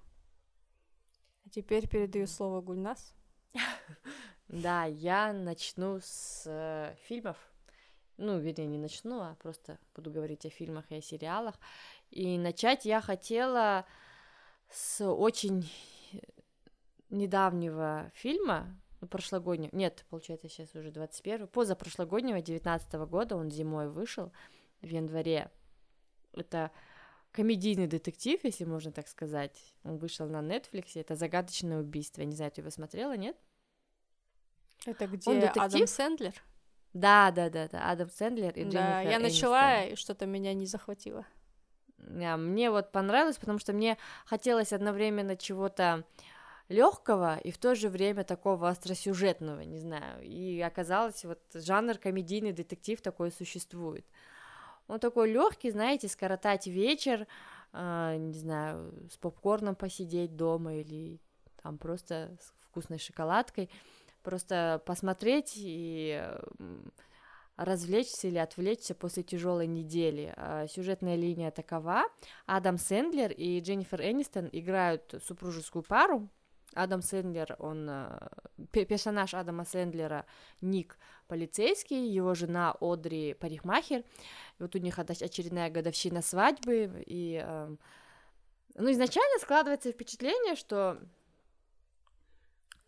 [1.45, 3.13] А теперь передаю слово Гульнас.
[4.49, 7.37] Да, я начну с э, фильмов
[8.17, 11.55] ну, вернее, не начну, а просто буду говорить о фильмах и о сериалах.
[12.11, 13.85] И начать я хотела
[14.69, 15.69] с очень
[17.09, 24.31] недавнего фильма, прошлогоднего, нет, получается, сейчас уже 21 позапрошлогоднего, 19 -го года, он зимой вышел,
[24.81, 25.49] в январе.
[26.33, 26.71] Это
[27.31, 29.57] комедийный детектив, если можно так сказать.
[29.83, 32.21] Он вышел на Netflix, это «Загадочное убийство».
[32.21, 33.35] Я не знаю, ты его смотрела, нет?
[34.85, 35.63] Это где он детектив?
[35.63, 36.43] Адам Сэндлер?
[36.93, 40.65] Да, да, да, да, Адам Сэндлер и Дженнифер Да, я начала, и что-то меня не
[40.67, 41.25] захватило.
[41.97, 46.03] Yeah, мне вот понравилось, потому что мне хотелось одновременно чего-то
[46.69, 50.23] легкого и в то же время такого остросюжетного, не знаю.
[50.23, 54.05] И оказалось, вот жанр комедийный детектив такой существует.
[54.87, 57.27] Он такой легкий, знаете, скоротать вечер,
[57.71, 61.19] э, не знаю, с попкорном посидеть дома или
[61.61, 63.69] там просто с вкусной шоколадкой
[64.23, 66.25] просто посмотреть и
[67.55, 70.33] развлечься или отвлечься после тяжелой недели.
[70.35, 72.05] А, сюжетная линия такова.
[72.47, 76.29] Адам Сэндлер и Дженнифер Энистон играют супружескую пару.
[76.75, 78.29] Адам Сэндлер, он а,
[78.71, 80.25] персонаж Адама Сэндлера
[80.61, 83.99] Ник полицейский, его жена Одри парикмахер.
[83.99, 84.03] И
[84.61, 87.45] вот у них очередная годовщина свадьбы, и
[88.75, 90.99] ну, изначально складывается впечатление, что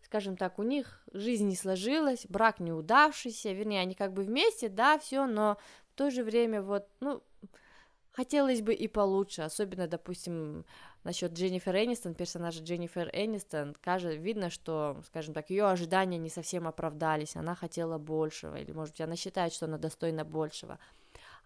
[0.06, 4.98] скажем так, у них жизнь не сложилась, брак неудавшийся, вернее, они как бы вместе, да,
[4.98, 5.58] все, но
[5.90, 7.22] в то же время вот, ну,
[8.16, 10.64] хотелось бы и получше, особенно, допустим,
[11.04, 16.66] насчет Дженнифер Энистон, персонажа Дженнифер Энистон, кажется, видно, что, скажем так, ее ожидания не совсем
[16.66, 20.78] оправдались, она хотела большего, или, может быть, она считает, что она достойна большего.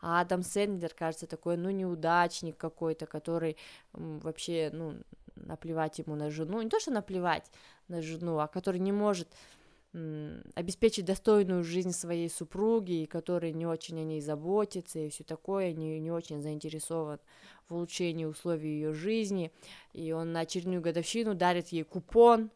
[0.01, 3.57] А Адам Сэндлер, кажется, такой, ну, неудачник какой-то, который
[3.93, 4.95] вообще, ну,
[5.35, 7.51] наплевать ему на жену, не то, что наплевать
[7.89, 9.29] на жену, а который не может
[9.93, 15.99] обеспечить достойную жизнь своей супруги, который не очень о ней заботится, и все такое, не,
[15.99, 17.19] не очень заинтересован
[17.69, 19.53] в улучшении условий ее жизни,
[19.93, 22.51] и он на очередную годовщину дарит ей купон,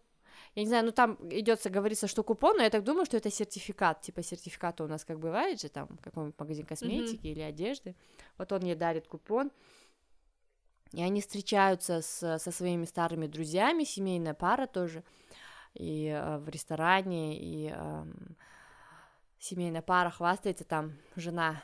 [0.55, 3.31] я не знаю, ну там идется, говорится, что купон, но я так думаю, что это
[3.31, 7.33] сертификат, типа сертификата у нас как бывает же, там, какой-нибудь магазин косметики mm-hmm.
[7.33, 7.97] или одежды,
[8.39, 9.51] вот он ей дарит купон,
[10.93, 15.03] и они встречаются с, со своими старыми друзьями, семейная пара тоже,
[15.75, 18.05] и э, в ресторане, и э,
[19.39, 21.63] семейная пара хвастается, там жена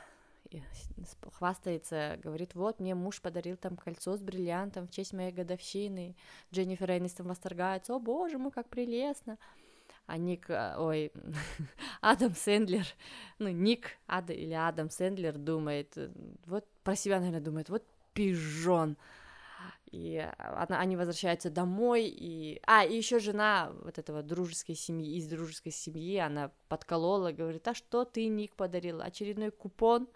[1.33, 6.15] хвастается, говорит, вот, мне муж подарил там кольцо с бриллиантом в честь моей годовщины,
[6.53, 9.37] Дженнифер Энистон восторгается, о боже мой, как прелестно,
[10.07, 11.11] а Ник, э, ой,
[12.01, 12.85] Адам Сэндлер,
[13.39, 15.97] ну, Ник Ад, или Адам Сэндлер думает,
[16.45, 18.97] вот про себя, наверное, думает, вот пижон,
[19.91, 22.61] и она, они возвращаются домой, и...
[22.65, 27.73] А, и еще жена вот этого дружеской семьи, из дружеской семьи, она подколола, говорит, а
[27.73, 29.01] что ты, Ник, подарил?
[29.01, 30.07] Очередной купон?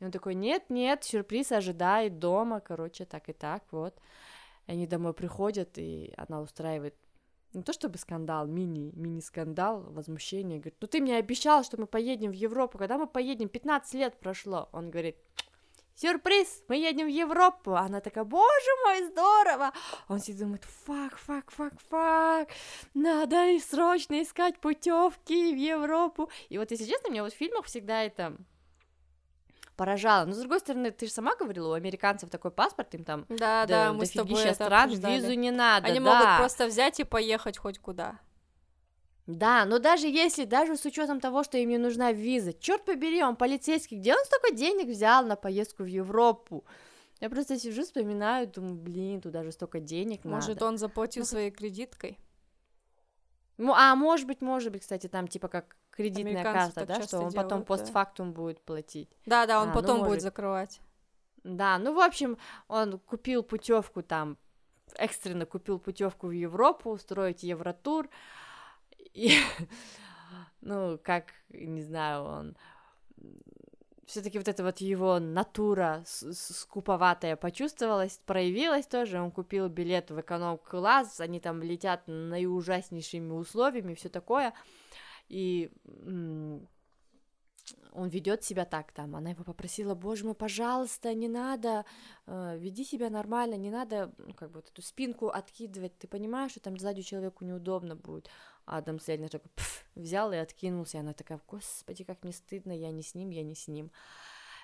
[0.00, 3.96] И он такой, нет-нет, сюрприз ожидает дома, короче, так и так, вот.
[4.66, 6.94] И они домой приходят, и она устраивает
[7.54, 12.32] не то чтобы скандал, мини, мини-скандал, возмущение, говорит, ну ты мне обещал, что мы поедем
[12.32, 15.16] в Европу, когда мы поедем, 15 лет прошло, он говорит,
[15.94, 17.74] сюрприз, мы едем в Европу.
[17.74, 19.72] Она такая, боже мой, здорово.
[20.08, 22.48] Он сидит думает, fuck, fuck, fuck, fuck,
[22.94, 26.30] надо срочно искать путевки в Европу.
[26.48, 28.36] И вот, если честно, мне вот в фильмах всегда это
[29.76, 30.24] поражало.
[30.24, 33.66] Но с другой стороны, ты же сама говорила, у американцев такой паспорт, им там да,
[33.66, 35.88] да, мы с тобой стран, визу не надо.
[35.88, 36.04] Они да.
[36.04, 38.18] могут просто взять и поехать хоть куда.
[39.26, 43.22] Да, но даже если, даже с учетом того, что им не нужна виза, черт побери,
[43.22, 46.64] он полицейский, где он столько денег взял на поездку в Европу?
[47.20, 50.66] Я просто сижу, вспоминаю, думаю, блин, туда же столько денег Может, надо.
[50.66, 52.18] он заплатил ну, своей кредиткой?
[53.56, 57.30] Ну, а может быть, может быть, кстати, там типа как кредитная карта, да, что он
[57.30, 58.36] делают, потом постфактум да.
[58.36, 59.08] будет платить.
[59.24, 60.80] Да, да, он а, ну, потом ну, будет закрывать.
[61.44, 62.36] Да, ну, в общем,
[62.68, 64.36] он купил путевку там,
[64.96, 68.08] экстренно купил путевку в Европу, устроить Евротур,
[69.14, 69.32] и,
[70.60, 72.56] ну, как, не знаю, он
[74.06, 79.20] все-таки вот эта вот его натура скуповатая почувствовалась, проявилась тоже.
[79.20, 84.52] Он купил билет в эконом-класс, они там летят наиужаснейшими условиями, все такое.
[85.28, 85.70] И
[87.92, 89.16] он ведет себя так там.
[89.16, 91.84] Она его попросила, боже мой, пожалуйста, не надо,
[92.26, 95.96] э, веди себя нормально, не надо, ну, как бы вот эту спинку откидывать.
[95.98, 98.28] Ты понимаешь, что там сзади человеку неудобно будет.
[98.66, 102.90] Адам Сэндлер такой пф, взял и откинулся, и она такая, господи, как мне стыдно, я
[102.90, 103.90] не с ним, я не с ним.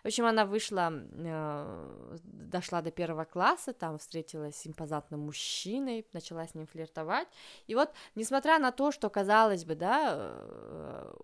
[0.03, 6.47] В общем, она вышла, э, дошла до первого класса, там встретилась с импозантным мужчиной, начала
[6.47, 7.29] с ним флиртовать.
[7.67, 11.15] И вот, несмотря на то, что, казалось бы, да, э,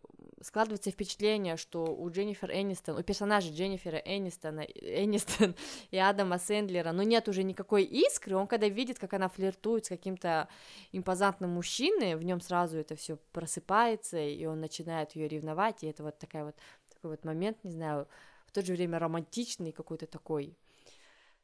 [0.43, 5.55] складывается впечатление, что у Дженнифер Энистон, у персонажа Дженнифера Энистона, Энистон
[5.91, 9.89] и Адама Сэндлера, ну, нет уже никакой искры, он когда видит, как она флиртует с
[9.89, 10.49] каким-то
[10.93, 16.03] импозантным мужчиной, в нем сразу это все просыпается, и он начинает ее ревновать, и это
[16.03, 16.57] вот такая вот
[16.89, 18.07] такой вот момент, не знаю,
[18.47, 20.57] в то же время романтичный какой-то такой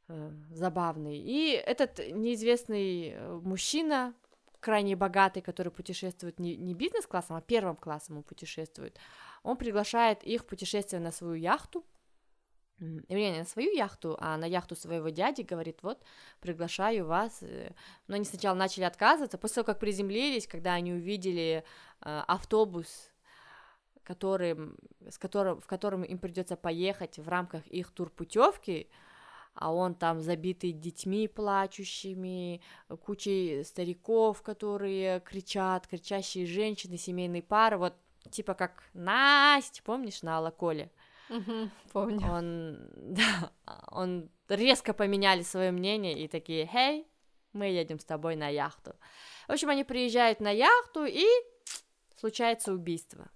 [0.08, 1.18] э, забавный.
[1.18, 4.14] И этот неизвестный э, мужчина,
[4.62, 8.98] крайне богатый, который путешествует не, не бизнес-классом, а первым классом он путешествует,
[9.42, 11.84] он приглашает их в путешествие на свою яхту,
[12.78, 16.02] не на свою яхту, а на яхту своего дяди, говорит, вот,
[16.40, 17.38] приглашаю вас.
[17.42, 17.72] Э,
[18.08, 21.64] но они сначала начали отказываться, после того, как приземлились, когда они увидели
[22.00, 23.12] э, автобус
[24.04, 24.76] которым,
[25.08, 28.88] с которым, в котором им придется поехать в рамках их турпутевки,
[29.54, 32.60] а он там забитый детьми плачущими,
[33.04, 37.94] кучей стариков, которые кричат, кричащие женщины, семейные пары, вот
[38.30, 40.90] типа как Настя, помнишь, на Алаколе?
[41.28, 42.30] Угу, помню.
[42.30, 43.52] Он, да,
[43.90, 47.06] он резко поменяли свое мнение и такие, хей,
[47.52, 48.94] мы едем с тобой на яхту.
[49.48, 51.26] В общем, они приезжают на яхту и
[52.16, 53.30] случается убийство.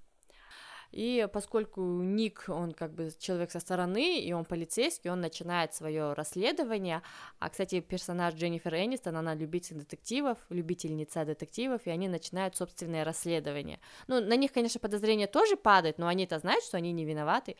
[0.93, 6.13] И поскольку Ник, он как бы человек со стороны, и он полицейский, он начинает свое
[6.13, 7.03] расследование.
[7.39, 13.81] А, кстати, персонаж Дженнифер Энистон, она любитель детективов, любительница детективов, и они начинают собственное расследование.
[14.07, 17.57] Ну, на них, конечно, подозрения тоже падают, но они-то знают, что они не виноваты.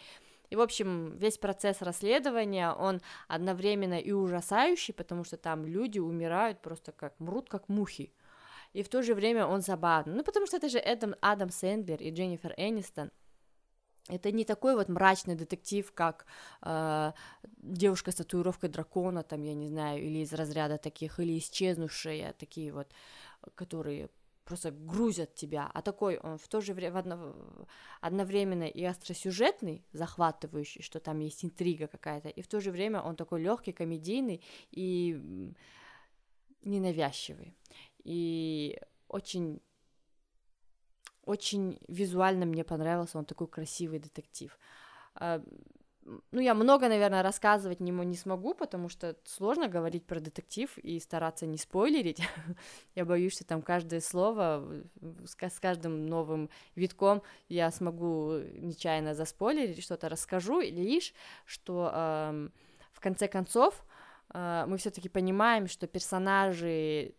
[0.51, 6.61] И, в общем, весь процесс расследования, он одновременно и ужасающий, потому что там люди умирают
[6.61, 8.13] просто как, мрут как мухи.
[8.77, 10.15] И в то же время он забавный.
[10.15, 13.11] Ну, потому что это же Эдам, Адам Сэндлер и Дженнифер Энистон.
[14.09, 16.27] Это не такой вот мрачный детектив, как
[16.63, 17.13] э,
[17.63, 22.71] девушка с татуировкой дракона, там, я не знаю, или из разряда таких, или исчезнувшие, такие
[22.73, 22.87] вот,
[23.55, 24.09] которые
[24.45, 27.35] просто грузят тебя, а такой он в то же время одно,
[28.01, 33.17] одновременно и остросюжетный, захватывающий, что там есть интрига какая-то, и в то же время он
[33.17, 35.53] такой легкий, комедийный и
[36.67, 37.55] ненавязчивый,
[38.07, 38.79] и
[39.09, 39.61] очень
[41.25, 44.57] очень визуально мне понравился, он такой красивый детектив.
[45.17, 45.43] А,
[46.31, 51.01] ну, я много, наверное, рассказывать не, не смогу, потому что сложно говорить про детектив и
[51.01, 52.23] стараться не спойлерить.
[52.95, 54.85] я боюсь, что там каждое слово
[55.25, 61.13] с, каждым новым витком я смогу нечаянно заспойлерить, что-то расскажу, лишь
[61.45, 62.49] что э,
[62.93, 63.96] в конце концов э,
[64.37, 67.15] мы все-таки понимаем, что персонажи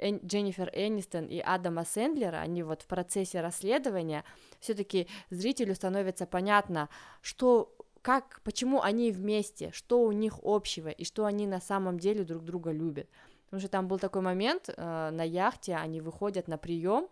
[0.00, 4.24] Дженнифер Энистон и Адама Сэндлера, они вот в процессе расследования,
[4.58, 6.88] все-таки зрителю становится понятно,
[7.20, 12.24] что как, почему они вместе, что у них общего и что они на самом деле
[12.24, 13.08] друг друга любят.
[13.44, 17.08] Потому что там был такой момент э, на яхте, они выходят на прием,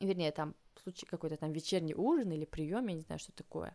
[0.00, 3.74] вернее, там случай какой-то там вечерний ужин или прием, я не знаю, что такое.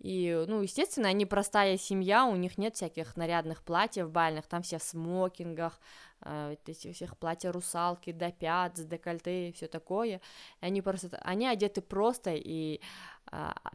[0.00, 4.78] И, ну, естественно, они простая семья, у них нет всяких нарядных платьев бальных, там все
[4.78, 5.78] в смокингах,
[6.22, 10.22] э, эти всех платья русалки до пят, с декольте и все такое.
[10.60, 12.80] Они просто, они одеты просто, и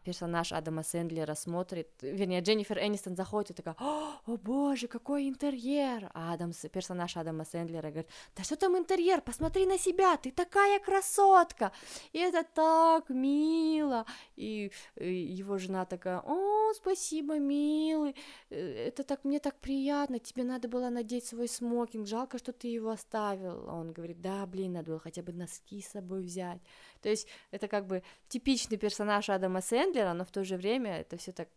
[0.04, 6.12] персонаж Адама Сэндлера смотрит, вернее, Дженнифер Энистон заходит и такая, о, о боже, какой интерьер,
[6.14, 10.80] а Адам, персонаж Адама Сэндлера говорит, да что там интерьер, посмотри на себя, ты такая
[10.80, 11.72] красотка,
[12.14, 18.16] и это так мило, и, и его жена такая, о, спасибо, милый,
[18.50, 22.68] э, это так, мне так приятно, тебе надо было надеть свой смокинг, жалко, что ты
[22.68, 26.62] его оставил, он говорит, да, блин, надо было хотя бы носки с собой взять,
[27.06, 31.18] то есть это как бы типичный персонаж Адама Сэндлера, но в то же время это
[31.18, 31.48] все так,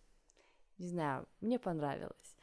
[0.77, 2.37] не знаю, мне понравилось.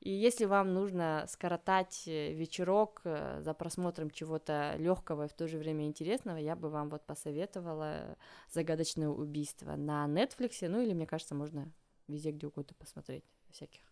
[0.00, 5.46] И если вам нужно скоротать э, вечерок э, за просмотром чего-то легкого и в то
[5.46, 8.16] же время интересного, я бы вам вот посоветовала
[8.50, 11.70] загадочное убийство на Netflix, ну или, мне кажется, можно
[12.06, 13.82] везде, где угодно посмотреть, в всяких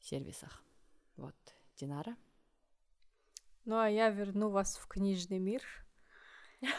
[0.00, 0.64] сервисах.
[1.18, 1.36] Вот,
[1.76, 2.16] Динара.
[3.66, 5.62] Ну, а я верну вас в книжный мир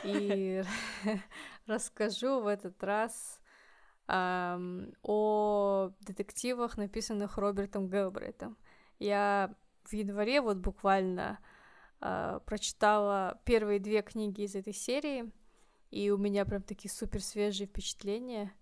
[0.03, 0.63] и
[1.65, 3.39] расскажу в этот раз
[4.07, 8.57] о детективах, написанных Робертом Гелбрейтом.
[8.97, 9.53] Я
[9.83, 11.39] в январе вот буквально
[12.01, 15.31] а, прочитала первые две книги из этой серии,
[15.91, 18.53] и у меня прям такие супер свежие впечатления.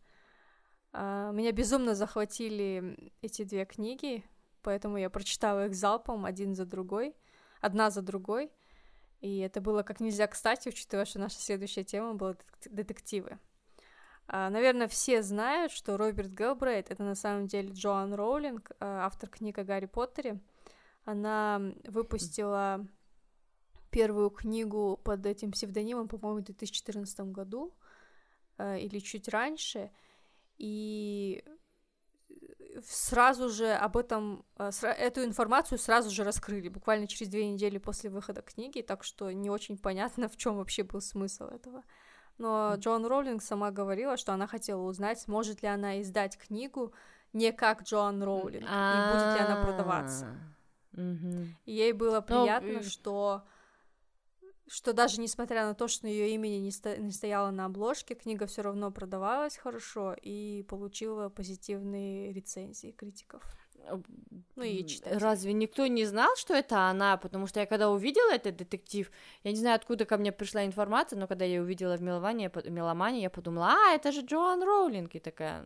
[0.92, 4.24] А, меня безумно захватили эти две книги,
[4.64, 7.16] поэтому я прочитала их залпом один за другой,
[7.62, 8.52] одна за другой.
[9.22, 13.40] И это было как нельзя кстати, учитывая, что наша следующая тема была детективы.
[14.28, 19.30] А, наверное, все знают, что Роберт Гелбрейт— это на самом деле Джоан Роулинг, а, автор
[19.30, 20.40] книг о Гарри Поттере.
[21.06, 22.86] Она выпустила
[23.90, 27.74] первую книгу под этим псевдонимом, по-моему, в 2014 году
[28.58, 29.92] а, или чуть раньше,
[30.58, 31.44] и
[32.86, 38.10] сразу же об этом, э, эту информацию сразу же раскрыли, буквально через две недели после
[38.10, 41.84] выхода книги, так что не очень понятно, в чем вообще был смысл этого.
[42.38, 46.94] Но Джон Роулинг сама говорила, что она хотела узнать, сможет ли она издать книгу
[47.34, 50.28] не как Джоан Роулинг, и будет ли она продаваться.
[51.66, 53.44] И ей было приятно, что
[54.68, 56.96] что даже несмотря на то, что ее имени не, сто...
[56.96, 63.44] не стояло на обложке, книга все равно продавалась хорошо и получила позитивные рецензии критиков.
[64.56, 65.20] Ну и читателей.
[65.20, 67.18] Разве никто не знал, что это она?
[67.18, 69.10] Потому что я когда увидела этот детектив,
[69.44, 73.22] я не знаю, откуда ко мне пришла информация, но когда я увидела в Меломане, Меломане,
[73.22, 75.66] я подумала, а, это же Джоан Роулинг, и такая...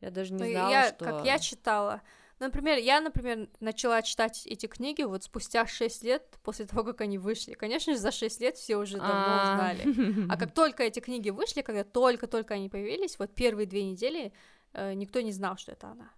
[0.00, 1.04] Я даже не ну, знала, я, что...
[1.04, 2.02] Как я читала,
[2.38, 7.16] Например, я, например, начала читать эти книги вот спустя 6 лет после того, как они
[7.16, 7.54] вышли.
[7.54, 9.54] Конечно же, за 6 лет все уже давно а.
[9.54, 10.26] узнали.
[10.30, 14.34] А как только эти книги вышли, когда только-только они появились, вот первые две недели
[14.74, 16.10] э, никто не знал, что это она.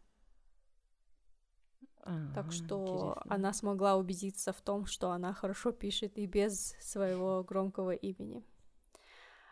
[2.35, 3.35] Так что интересно.
[3.35, 8.43] она смогла убедиться в том, что она хорошо пишет и без своего громкого имени.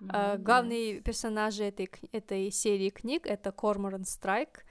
[0.00, 0.10] Mm-hmm.
[0.10, 4.64] Uh, главные персонажи этой, этой серии книг это Корморан Страйк,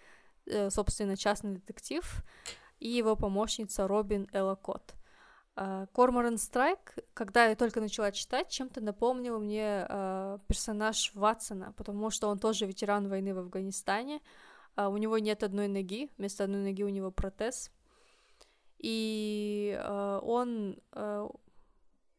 [0.69, 2.23] собственно, частный детектив,
[2.79, 4.95] и его помощница Робин Эллокот.
[5.57, 12.09] А, Корморан Страйк, когда я только начала читать, чем-то напомнил мне э, персонаж Ватсона, потому
[12.09, 14.19] что он тоже ветеран войны в Афганистане.
[14.75, 17.71] Э, у него нет одной ноги, вместо одной ноги у него протез.
[18.79, 21.29] И э, он э,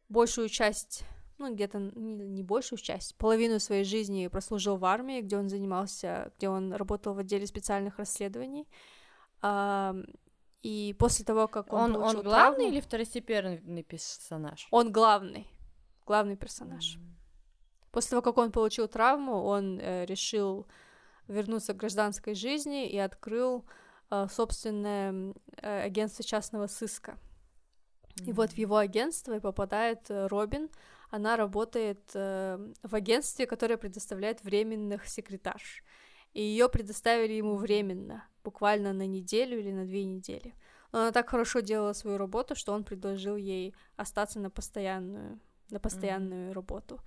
[0.09, 1.05] большую часть
[1.37, 6.49] ну, где-то не большую часть, половину своей жизни прослужил в армии, где он занимался, где
[6.49, 8.67] он работал в отделе специальных расследований.
[10.63, 14.67] И после того, как он, он получил Он главный травму, или второстепенный персонаж?
[14.71, 15.47] Он главный,
[16.05, 16.97] главный персонаж.
[16.97, 17.91] Mm-hmm.
[17.91, 20.67] После того, как он получил травму, он э, решил
[21.27, 23.65] вернуться к гражданской жизни и открыл
[24.09, 27.11] э, собственное э, агентство частного сыска.
[28.15, 28.29] Mm-hmm.
[28.29, 30.69] И вот в его агентство попадает э, Робин,
[31.09, 35.83] она работает э, в агентстве, которое предоставляет временных секретарш.
[36.33, 40.53] И ее предоставили ему временно, буквально на неделю или на две недели.
[40.91, 45.39] Но она так хорошо делала свою работу, что он предложил ей остаться на постоянную,
[45.69, 46.53] на постоянную mm-hmm.
[46.53, 46.99] работу.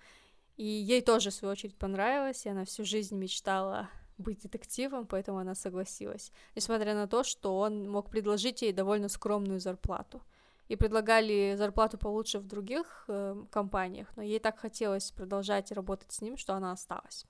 [0.56, 3.88] И ей тоже, в свою очередь, понравилось, и она всю жизнь мечтала
[4.18, 9.60] быть детективом, поэтому она согласилась, несмотря на то, что он мог предложить ей довольно скромную
[9.60, 10.22] зарплату.
[10.70, 16.20] И предлагали зарплату получше в других э, компаниях, но ей так хотелось продолжать работать с
[16.20, 17.26] ним, что она осталась.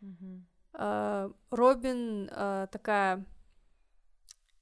[0.00, 0.40] Mm-hmm.
[0.72, 3.26] Э, Робин э, такая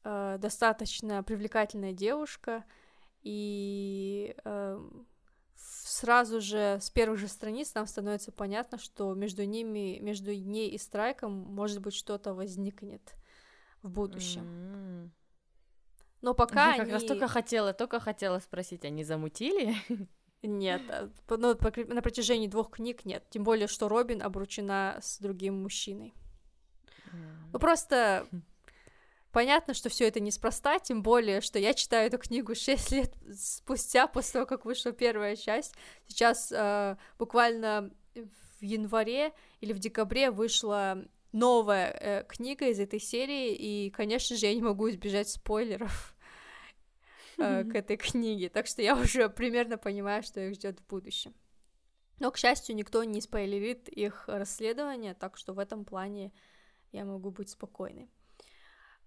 [0.03, 2.65] э, достаточно привлекательная девушка,
[3.23, 4.91] и э,
[5.55, 10.79] сразу же с первых же страниц нам становится понятно, что между ними, между ней и
[10.79, 13.15] Страйком, может быть, что-то возникнет
[13.83, 14.43] в будущем.
[14.43, 15.22] Mm-hmm.
[16.23, 16.85] Но пока Я они...
[16.85, 19.75] как раз только хотела, только хотела спросить, они замутили?
[20.43, 23.25] Нет, а, ну, на протяжении двух книг нет.
[23.31, 26.15] Тем более, что Робин обручена с другим мужчиной.
[27.53, 28.27] Ну, просто.
[29.31, 34.09] Понятно, что все это неспроста, тем более, что я читаю эту книгу 6 лет спустя,
[34.09, 35.75] после того, как вышла первая часть.
[36.09, 43.55] Сейчас э, буквально в январе или в декабре вышла новая э, книга из этой серии,
[43.55, 46.15] и, конечно же, я не могу избежать спойлеров
[47.39, 51.35] э, к этой книге, так что я уже примерно понимаю, что их ждет в будущем.
[52.21, 56.33] Но, к счастью, никто не спойлерит их расследование, так что в этом плане
[56.93, 58.11] я могу быть спокойной.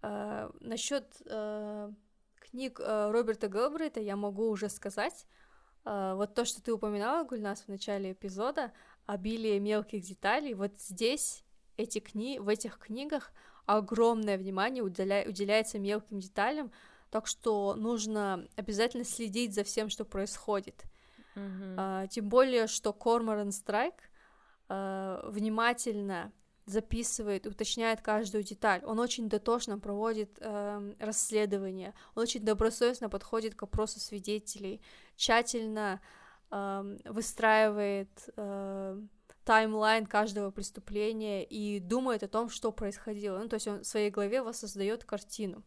[0.01, 1.93] Uh, насчет uh,
[2.39, 5.25] книг uh, Роберта Гэлбрейта я могу уже сказать.
[5.83, 8.73] Uh, вот то, что ты упоминала, Гульнас, в начале эпизода,
[9.05, 11.44] обилие мелких деталей, вот здесь
[11.77, 12.39] эти кни...
[12.39, 13.31] в этих книгах
[13.65, 15.25] огромное внимание уделя...
[15.27, 16.71] уделяется мелким деталям,
[17.09, 20.83] так что нужно обязательно следить за всем, что происходит.
[21.35, 21.75] Mm-hmm.
[21.75, 23.95] Uh, тем более, что Корморан Страйк
[24.69, 26.31] uh, внимательно
[26.65, 28.81] записывает, уточняет каждую деталь.
[28.85, 34.81] Он очень дотошно проводит э, расследование, он очень добросовестно подходит к опросу свидетелей,
[35.15, 36.01] тщательно
[36.51, 38.99] э, выстраивает э,
[39.45, 43.37] таймлайн каждого преступления и думает о том, что происходило.
[43.37, 45.63] Ну, то есть он в своей голове воссоздает картину.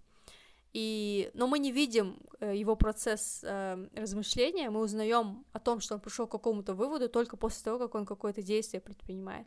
[0.74, 5.94] И, но мы не видим э, его процесс э, размышления, мы узнаем о том, что
[5.94, 9.46] он пришел к какому-то выводу только после того, как он какое-то действие предпринимает.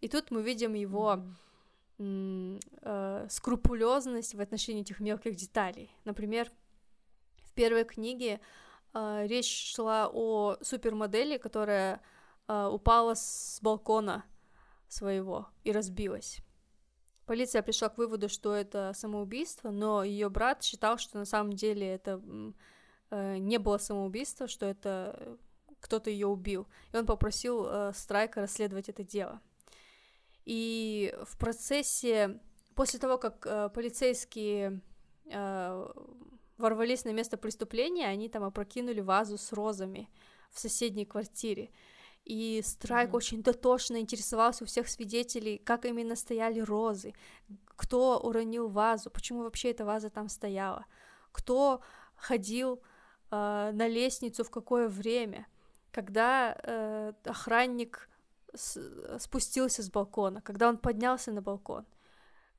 [0.00, 1.20] И тут мы видим его
[1.98, 2.60] mm-hmm.
[2.80, 5.90] э, скрупулезность в отношении этих мелких деталей.
[6.04, 6.50] Например,
[7.42, 8.40] в первой книге
[8.94, 12.00] э, речь шла о супермодели, которая
[12.48, 14.24] э, упала с балкона
[14.88, 16.40] своего и разбилась.
[17.26, 21.86] Полиция пришла к выводу, что это самоубийство, но ее брат считал, что на самом деле
[21.86, 22.20] это
[23.10, 25.36] э, не было самоубийство, что это э,
[25.80, 26.66] кто-то ее убил.
[26.92, 29.40] И он попросил э, Страйка расследовать это дело.
[30.44, 32.40] И в процессе,
[32.74, 34.82] после того, как э, полицейские
[35.26, 35.92] э,
[36.58, 40.10] ворвались на место преступления, они там опрокинули вазу с розами
[40.50, 41.70] в соседней квартире.
[42.24, 43.16] И Страйк mm-hmm.
[43.16, 47.14] очень дотошно интересовался у всех свидетелей, как именно стояли розы,
[47.76, 50.86] кто уронил вазу, почему вообще эта ваза там стояла,
[51.32, 51.82] кто
[52.16, 52.80] ходил
[53.30, 55.46] э, на лестницу в какое время,
[55.90, 58.08] когда э, охранник
[58.54, 61.84] спустился с балкона, когда он поднялся на балкон,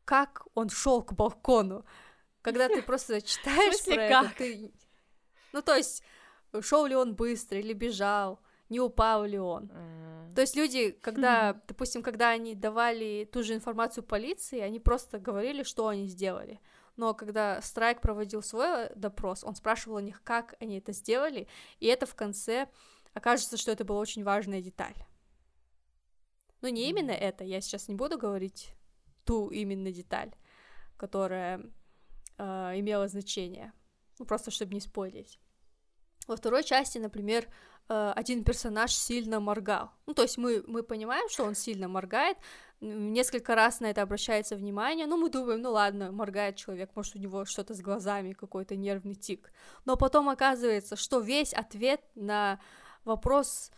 [0.03, 1.85] как он шел к балкону,
[2.41, 4.71] когда ты просто читаешь про это, ты...
[5.53, 6.03] Ну, то есть,
[6.61, 8.39] шел ли он быстро или бежал,
[8.69, 9.65] не упал ли он.
[9.65, 10.33] Mm.
[10.35, 15.63] То есть люди, когда, допустим, когда они давали ту же информацию полиции, они просто говорили,
[15.63, 16.59] что они сделали.
[16.97, 21.47] Но когда Страйк проводил свой допрос, он спрашивал у них, как они это сделали,
[21.79, 22.67] и это в конце
[23.13, 24.95] окажется, что это была очень важная деталь.
[26.61, 28.73] Но не именно это, я сейчас не буду говорить
[29.23, 30.33] ту именно деталь,
[30.97, 31.61] которая
[32.37, 32.43] э,
[32.79, 33.73] имела значение,
[34.19, 35.39] ну просто чтобы не спойлить.
[36.27, 37.47] Во второй части, например,
[37.89, 39.91] э, один персонаж сильно моргал.
[40.05, 42.37] Ну, то есть мы, мы понимаем, что он сильно моргает,
[42.81, 47.19] несколько раз на это обращается внимание, ну, мы думаем, ну ладно, моргает человек, может, у
[47.19, 49.51] него что-то с глазами, какой-то нервный тик.
[49.85, 52.59] Но потом оказывается, что весь ответ на
[53.05, 53.71] вопрос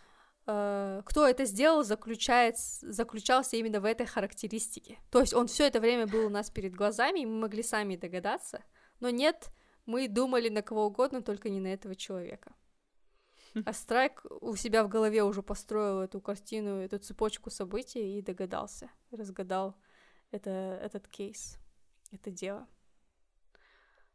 [0.48, 4.98] Э, кто это сделал, заключается, заключался именно в этой характеристике.
[5.12, 7.98] То есть он все это время был у нас перед глазами, и мы могли сами
[7.98, 8.64] догадаться,
[9.02, 9.50] но нет,
[9.86, 12.54] мы думали на кого угодно, только не на этого человека.
[13.66, 18.90] А Страйк у себя в голове уже построил эту картину, эту цепочку событий и догадался,
[19.12, 19.76] разгадал
[20.32, 21.58] это, этот кейс,
[22.12, 22.68] это дело.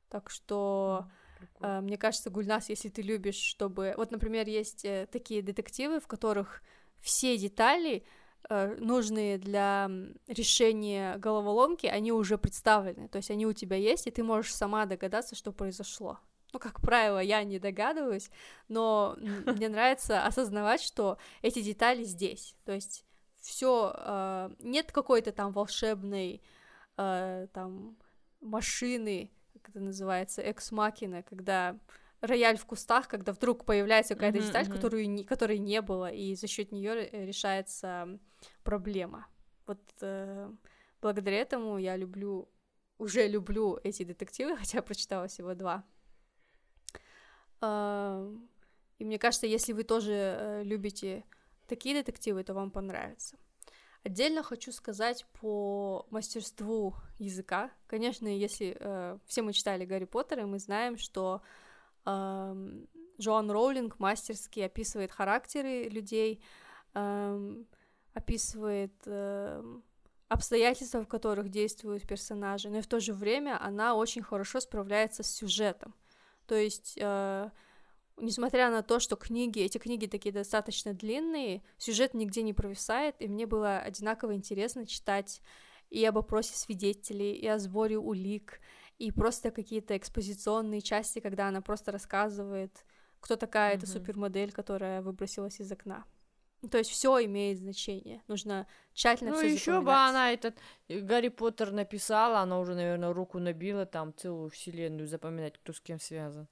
[0.09, 1.07] Так что
[1.43, 1.80] Прикольно.
[1.80, 3.95] Мне кажется, Гульнас, если ты любишь, чтобы...
[3.97, 6.62] Вот, например, есть э, такие детективы, в которых
[7.01, 8.05] все детали
[8.49, 9.90] э, нужные для
[10.28, 14.86] решения головоломки, они уже представлены, то есть они у тебя есть, и ты можешь сама
[14.86, 16.20] догадаться, что произошло.
[16.53, 18.31] Ну, как правило, я не догадываюсь,
[18.69, 22.57] но мне нравится осознавать, что эти детали здесь.
[22.65, 23.05] То есть
[23.41, 26.43] все э, нет какой-то там волшебной
[26.97, 27.97] э, там
[28.41, 31.79] машины, как это называется, экс-макина, когда
[32.21, 34.73] рояль в кустах, когда вдруг появляется какая-то mm-hmm, деталь, mm-hmm.
[34.73, 38.19] которую не, которой не было, и за счет нее решается
[38.63, 39.27] проблема.
[39.67, 40.51] Вот э,
[41.01, 42.49] благодаря этому я люблю,
[42.99, 45.85] уже люблю эти детективы, хотя прочитала всего два.
[47.63, 48.31] Э,
[48.99, 51.25] и мне кажется, если вы тоже э, любите
[51.67, 53.37] такие детективы, то вам понравится.
[54.05, 57.71] Отдельно хочу сказать по мастерству языка.
[57.87, 61.41] Конечно, если э, все мы читали Гарри Поттера, мы знаем, что
[62.05, 62.83] э,
[63.21, 66.43] Джоан Роулинг мастерски описывает характеры людей,
[66.95, 67.63] э,
[68.15, 69.63] описывает э,
[70.29, 75.23] обстоятельства, в которых действуют персонажи, но и в то же время она очень хорошо справляется
[75.23, 75.95] с сюжетом.
[76.53, 77.51] То есть э,
[78.19, 83.27] несмотря на то, что книги, эти книги такие достаточно длинные, сюжет нигде не провисает, и
[83.27, 85.41] мне было одинаково интересно читать
[85.89, 88.61] и об опросе свидетелей, и о сборе улик,
[88.99, 92.85] и просто какие-то экспозиционные части, когда она просто рассказывает,
[93.21, 93.79] кто такая mm-hmm.
[93.79, 96.05] эта супермодель, которая выбросилась из окна.
[96.71, 98.23] То есть все имеет значение.
[98.29, 100.57] Нужно тщательно ну, все еще бы она этот
[100.89, 105.81] э, Гарри Поттер написала, она уже, наверное, руку набила там целую вселенную запоминать, кто с
[105.81, 106.47] кем связан.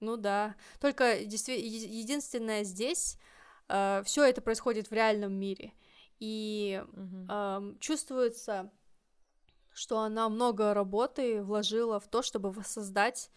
[0.00, 0.56] Ну да.
[0.80, 3.18] Только единственное здесь
[3.68, 5.72] э, все это происходит в реальном мире.
[6.18, 7.26] И угу.
[7.28, 8.70] э, чувствуется,
[9.74, 13.30] что она много работы вложила в то, чтобы воссоздать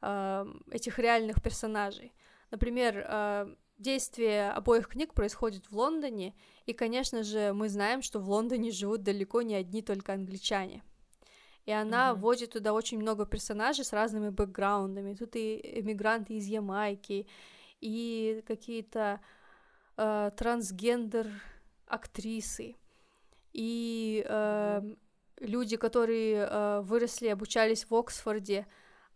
[0.00, 2.14] э, этих реальных персонажей.
[2.50, 6.34] Например, э, действие обоих книг происходит в Лондоне,
[6.66, 10.82] и, конечно же, мы знаем, что в Лондоне живут далеко не одни только англичане
[11.66, 12.14] и она mm-hmm.
[12.16, 15.14] вводит туда очень много персонажей с разными бэкграундами.
[15.14, 17.26] Тут и эмигранты из Ямайки,
[17.80, 19.20] и какие-то
[19.96, 21.28] э, трансгендер
[21.86, 22.76] актрисы,
[23.52, 24.82] и э,
[25.40, 28.66] люди, которые э, выросли, обучались в Оксфорде,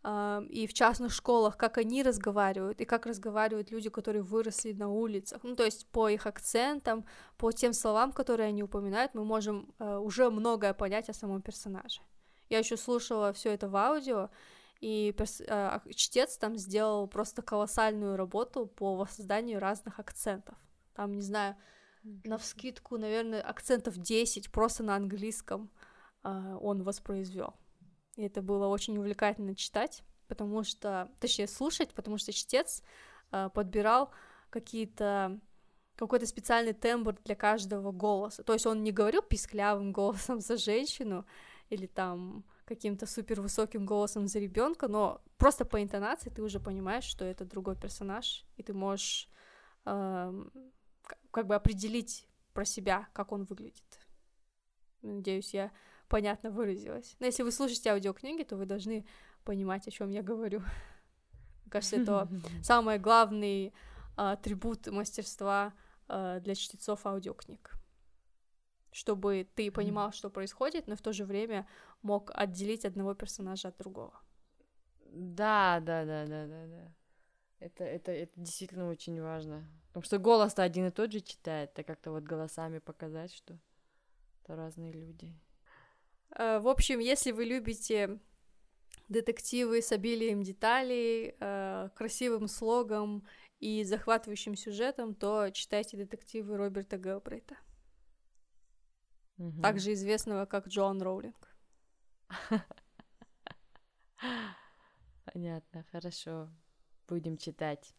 [0.04, 5.42] и в частных школах, как они разговаривают, и как разговаривают люди, которые выросли на улицах.
[5.42, 7.04] Ну, то есть по их акцентам,
[7.36, 12.00] по тем словам, которые они упоминают, мы можем uh, уже многое понять о самом персонаже.
[12.48, 14.30] Я еще слушала все это в аудио,
[14.80, 20.56] и перс- э, чтец там сделал просто колоссальную работу по воссозданию разных акцентов.
[20.94, 21.56] Там, не знаю,
[22.02, 25.70] на вскидку, наверное, акцентов 10 просто на английском
[26.22, 27.54] э, он воспроизвел.
[28.18, 32.82] И это было очень увлекательно читать, потому что, точнее, слушать, потому что чтец
[33.30, 34.10] э, подбирал
[34.50, 35.38] какие-то
[35.94, 38.42] какой-то специальный тембр для каждого голоса.
[38.42, 41.26] То есть он не говорил писклявым голосом за женщину,
[41.70, 47.04] или там каким-то супер высоким голосом за ребенка, но просто по интонации ты уже понимаешь,
[47.04, 49.28] что это другой персонаж, и ты можешь
[49.84, 50.44] э,
[51.30, 54.00] как бы определить про себя, как он выглядит.
[55.02, 55.70] Надеюсь, я
[56.08, 57.16] понятно выразилась.
[57.20, 59.06] Но если вы слушаете аудиокниги, то вы должны
[59.44, 60.60] понимать, о чем я говорю.
[61.62, 62.28] Мне кажется, это
[62.62, 63.72] самый главный
[64.16, 65.74] атрибут мастерства
[66.08, 67.78] э, для чтецов аудиокниг
[68.90, 71.68] чтобы ты понимал, что происходит, но в то же время
[72.02, 74.12] мог отделить одного персонажа от другого.
[75.12, 76.94] Да, да, да, да, да, да.
[77.60, 79.68] Это, это, это действительно очень важно.
[79.88, 83.58] Потому что голос-то один и тот же читает, так как-то вот голосами показать, что
[84.42, 85.34] это разные люди.
[86.36, 88.18] Э, в общем, если вы любите
[89.08, 93.26] детективы с обилием деталей, э, красивым слогом
[93.60, 97.56] и захватывающим сюжетом, то читайте детективы Роберта Гелбрейта
[99.38, 99.62] угу.
[99.62, 101.54] также известного как Джон Роулинг.
[105.24, 106.50] Понятно, хорошо.
[107.08, 107.94] Будем читать.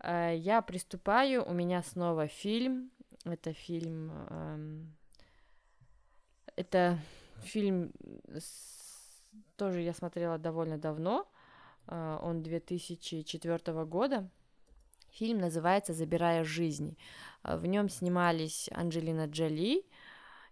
[0.00, 1.44] Э, я приступаю.
[1.44, 2.90] У меня снова фильм.
[3.24, 4.10] Это фильм...
[4.30, 4.96] Эм...
[6.56, 7.00] Это
[7.42, 7.92] фильм
[9.56, 11.26] тоже я смотрела довольно давно.
[11.86, 14.28] Э, он 2004 года.
[15.10, 16.96] Фильм называется «Забирая жизни».
[17.42, 19.84] Э, в нем снимались Анджелина Джоли,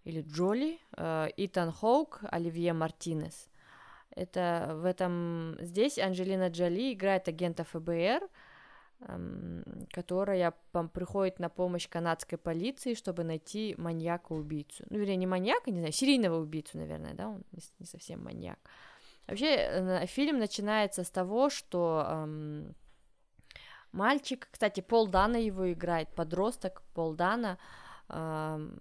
[0.04, 3.48] или Джоли, э, Итан Хоук, Оливье Мартинес.
[4.10, 5.56] Это в этом...
[5.60, 8.28] Здесь Анджелина Джоли играет агента ФБР,
[9.92, 10.54] которая
[10.92, 14.84] приходит на помощь канадской полиции, чтобы найти маньяка-убийцу.
[14.90, 18.58] Ну, вернее, не маньяка, не знаю, серийного убийцу, наверное, да, он не, совсем маньяк.
[19.26, 22.74] Вообще, э, фильм начинается с того, что эм,
[23.92, 27.58] мальчик, кстати, Пол Дана его играет, подросток Пол Дана,
[28.08, 28.78] эм,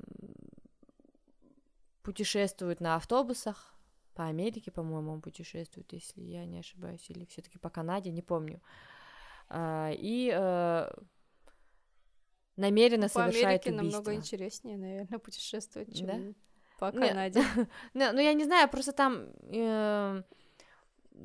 [2.04, 3.74] путешествует на автобусах
[4.14, 8.62] по Америке, по-моему, он путешествует, если я не ошибаюсь, или все-таки по Канаде, не помню.
[9.98, 10.92] И э,
[12.56, 13.84] намеренно по совершает Америке убийство.
[13.84, 16.18] намного интереснее, наверное, путешествовать, чем да?
[16.80, 17.44] по Канаде.
[17.94, 20.24] Ну, я не знаю, просто там, э,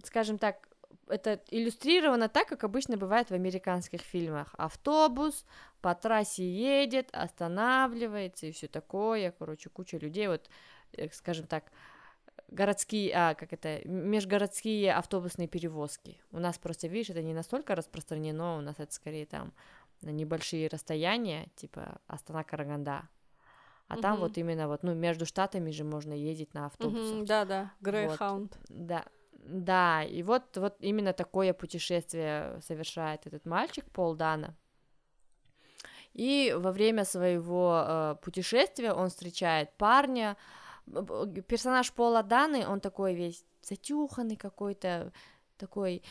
[0.04, 0.68] скажем так,
[1.08, 4.54] это иллюстрировано так, как обычно бывает в американских фильмах.
[4.58, 5.44] Автобус
[5.80, 10.50] по трассе едет, останавливается и все такое, короче, куча людей, вот,
[10.92, 11.70] э, скажем так,
[12.48, 16.20] городские, а, как это, межгородские автобусные перевозки.
[16.32, 19.52] У нас просто, видишь, это не настолько распространено, у нас это скорее там
[20.02, 23.08] на небольшие расстояния, типа Астана-Караганда.
[23.88, 24.02] А угу.
[24.02, 27.18] там вот именно вот, ну, между штатами же можно ездить на автобусах.
[27.18, 28.40] Угу, да, да, Greyhound.
[28.40, 34.54] Вот, да, да, и вот, вот именно такое путешествие совершает этот мальчик Пол Дана.
[36.14, 40.36] И во время своего э, путешествия он встречает парня.
[41.48, 45.12] Персонаж Пола Даны, он такой весь затюханный какой-то,
[45.56, 46.02] такой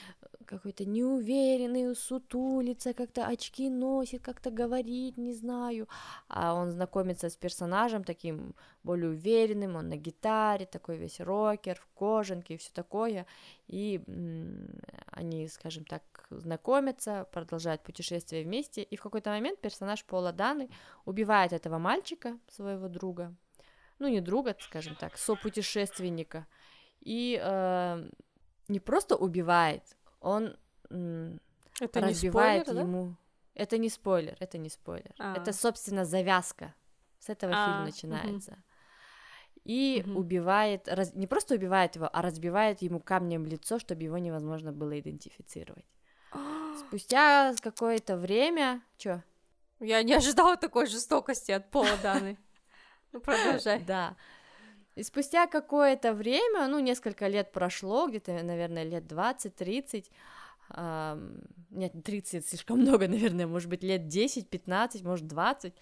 [0.45, 5.87] какой-то неуверенный, сутулится, как-то очки носит, как-то говорит, не знаю.
[6.27, 11.87] А он знакомится с персонажем таким более уверенным, он на гитаре, такой весь рокер, в
[11.95, 13.25] кожанке и все такое.
[13.67, 14.01] И
[15.07, 18.83] они, скажем так, знакомятся, продолжают путешествие вместе.
[18.83, 20.69] И в какой-то момент персонаж Пола Даны
[21.05, 23.35] убивает этого мальчика, своего друга.
[23.99, 26.47] Ну, не друга, скажем так, сопутешественника.
[27.01, 28.09] И э,
[28.67, 29.83] не просто убивает,
[30.19, 30.57] он
[30.89, 33.07] это разбивает не спойлер, ему.
[33.07, 33.15] Да?
[33.53, 35.13] Это не спойлер, это не спойлер.
[35.19, 35.35] А.
[35.35, 36.73] Это, собственно, завязка.
[37.19, 38.51] С этого а, фильм начинается.
[38.51, 38.59] Угу.
[39.65, 40.19] И угу.
[40.19, 44.99] убивает, раз, не просто убивает его, а разбивает ему камнем лицо, чтобы его невозможно было
[44.99, 45.85] идентифицировать.
[46.87, 49.23] Спустя какое-то время, чё?
[49.79, 52.37] Я не ожидала такой жестокости от Пола Даны.
[53.15, 53.79] Ну, продолжай.
[53.87, 54.15] Да.
[54.95, 60.05] И спустя какое-то время, ну, несколько лет прошло, где-то, наверное, лет 20-30,
[60.67, 65.75] Uh, нет, 30 слишком много, наверное, может быть, лет 10, 15, может, 20.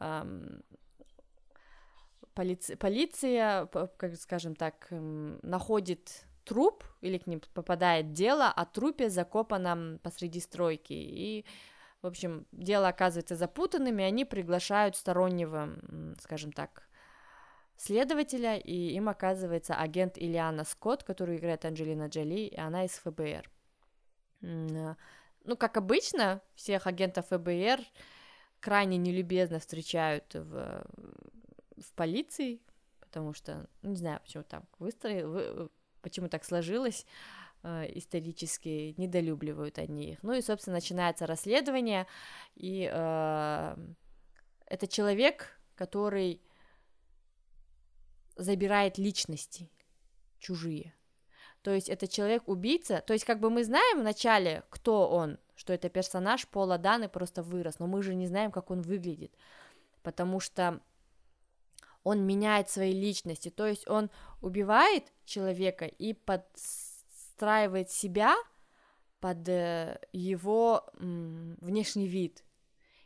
[0.00, 0.62] Uh,
[2.34, 10.00] полиция, полиция, как скажем так, находит труп, или к ним попадает дело о трупе, закопанном
[10.02, 11.44] посреди стройки, и,
[12.02, 15.70] в общем, дело оказывается запутанным, и они приглашают стороннего,
[16.20, 16.88] скажем так,
[17.76, 23.50] следователя, и им оказывается агент Ильяна Скотт, которую играет Анджелина Джоли, и она из ФБР.
[24.42, 24.96] А,
[25.44, 27.80] ну, как обычно, всех агентов ФБР
[28.60, 30.86] крайне нелюбезно встречают в,
[31.76, 32.60] в полиции,
[33.00, 35.70] потому что, ну, не знаю, почему так выстроил,
[36.02, 40.22] почему так сложилось, э, исторически недолюбливают они их.
[40.22, 42.06] Ну и, собственно, начинается расследование,
[42.54, 43.76] и э,
[44.66, 46.40] это человек, который
[48.36, 49.70] забирает личности
[50.38, 50.94] чужие.
[51.62, 55.88] То есть это человек-убийца, то есть как бы мы знаем вначале, кто он, что это
[55.88, 59.34] персонаж Пола Даны просто вырос, но мы же не знаем, как он выглядит,
[60.02, 60.80] потому что
[62.04, 66.12] он меняет свои личности, то есть он убивает человека и
[67.36, 68.34] подстраивает себя
[69.20, 72.42] под э, его внешний вид.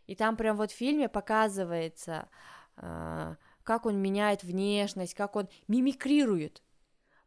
[0.07, 2.29] И там прям вот в фильме показывается,
[2.77, 6.63] а, как он меняет внешность, как он мимикрирует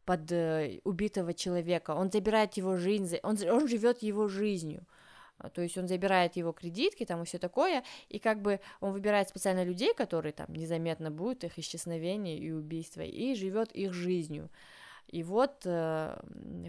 [0.04, 4.86] под э, убитого человека, он забирает его жизнь, он, он живет его жизнью,
[5.38, 8.92] а, то есть он забирает его кредитки там и все такое, и как бы он
[8.92, 14.50] выбирает специально людей, которые там незаметно будут их исчезновения и убийства, и живет их жизнью.
[15.08, 16.18] И вот э,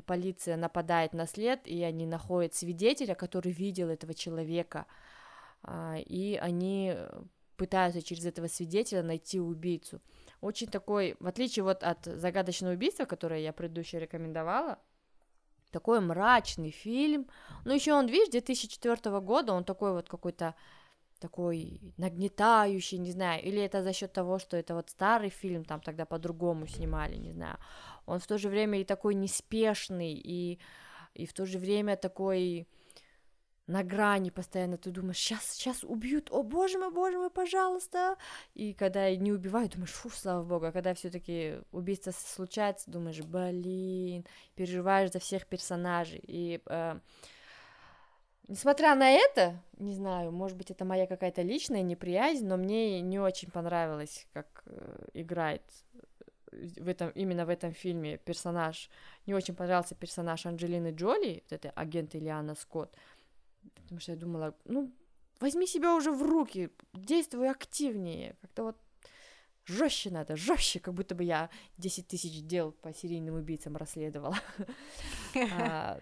[0.06, 4.86] полиция нападает на след, и они находят свидетеля, который видел этого человека,
[5.64, 6.96] э, и они
[7.58, 10.02] пытаются через этого свидетеля найти убийцу.
[10.42, 14.78] Очень такой, в отличие вот от загадочного убийства, которое я предыдущее рекомендовала,
[15.72, 17.28] такой мрачный фильм.
[17.66, 20.56] Ну, еще он, видишь, 2004 года, он такой вот какой-то
[21.20, 25.82] такой нагнетающий, не знаю, или это за счет того, что это вот старый фильм, там
[25.82, 27.58] тогда по-другому снимали, не знаю.
[28.06, 30.60] Он в то же время и такой неспешный, и,
[31.14, 32.68] и в то же время такой
[33.68, 38.16] на грани постоянно, ты думаешь, сейчас, сейчас убьют, о боже мой, боже мой, пожалуйста,
[38.54, 43.22] и когда не убивают, думаешь, фу, слава богу, а когда все таки убийство случается, думаешь,
[43.22, 44.26] блин,
[44.56, 47.00] переживаешь за всех персонажей, и э,
[48.48, 53.20] несмотря на это, не знаю, может быть, это моя какая-то личная неприязнь, но мне не
[53.20, 55.64] очень понравилось, как э, играет
[56.80, 58.90] в этом, именно в этом фильме персонаж,
[59.26, 62.96] не очень понравился персонаж Анджелины Джоли, вот это агент Ильяна Скотт,
[63.76, 64.92] потому что я думала, ну,
[65.40, 68.78] возьми себя уже в руки, действуй активнее, как-то вот
[69.66, 74.38] жестче надо, жестче, как будто бы я 10 тысяч дел по серийным убийцам расследовала.
[75.60, 76.00] А,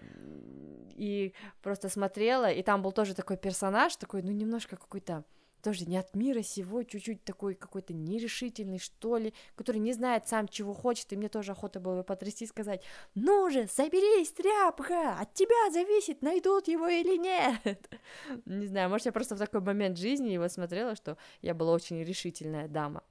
[0.95, 1.33] и
[1.63, 5.23] просто смотрела, и там был тоже такой персонаж, такой, ну, немножко какой-то
[5.63, 10.47] тоже не от мира сего, чуть-чуть такой какой-то нерешительный, что ли, который не знает сам,
[10.47, 12.83] чего хочет, и мне тоже охота было бы потрясти и сказать,
[13.15, 17.89] ну же, соберись, тряпка, от тебя зависит, найдут его или нет.
[18.45, 22.03] Не знаю, может, я просто в такой момент жизни его смотрела, что я была очень
[22.03, 23.03] решительная дама.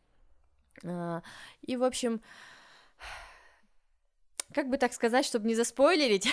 [0.84, 1.22] А,
[1.62, 2.20] и, в общем,
[4.52, 6.28] как бы так сказать, чтобы не заспойлерить.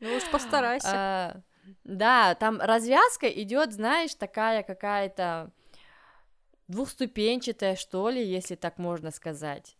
[0.00, 1.44] Ну уж постарайся.
[1.84, 5.50] Да, там развязка идет, знаешь, такая какая-то
[6.68, 9.76] двухступенчатая, что ли, если так можно сказать.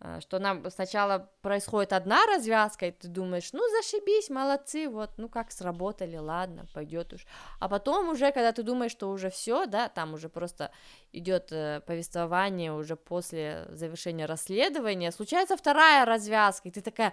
[0.00, 5.28] А, что нам сначала происходит одна развязка, и ты думаешь, ну зашибись, молодцы, вот, ну
[5.28, 7.26] как сработали, ладно, пойдет уж.
[7.58, 10.70] А потом уже, когда ты думаешь, что уже все, да, там уже просто
[11.12, 17.12] идет э, повествование уже после завершения расследования, случается вторая развязка, и ты такая,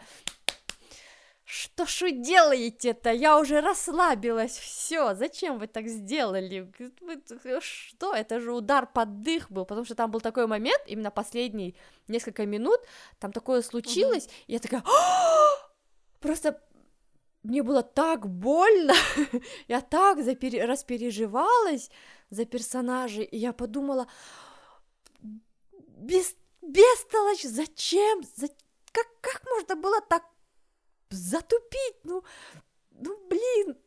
[1.46, 3.12] что ж вы делаете-то?
[3.12, 6.72] Я уже расслабилась, все, зачем вы так сделали?
[7.60, 8.16] Что?
[8.16, 11.76] Это же удар под дых был, потому что там был такой момент, именно последние
[12.08, 12.80] несколько минут,
[13.20, 14.34] там такое случилось, угу.
[14.48, 14.84] и я такая,
[16.20, 16.60] просто
[17.43, 18.96] мне было так больно,
[19.68, 20.68] я так запер...
[20.68, 21.91] распереживалась
[22.32, 24.08] за персонажей, и я подумала,
[25.22, 26.36] без...
[26.64, 28.24] бестолочь, зачем?
[28.36, 28.48] За...
[28.91, 30.24] Как, как можно было так
[31.16, 32.24] затупить, ну,
[32.91, 33.78] ну, блин,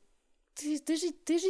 [0.55, 1.49] ты, ты же, ты же,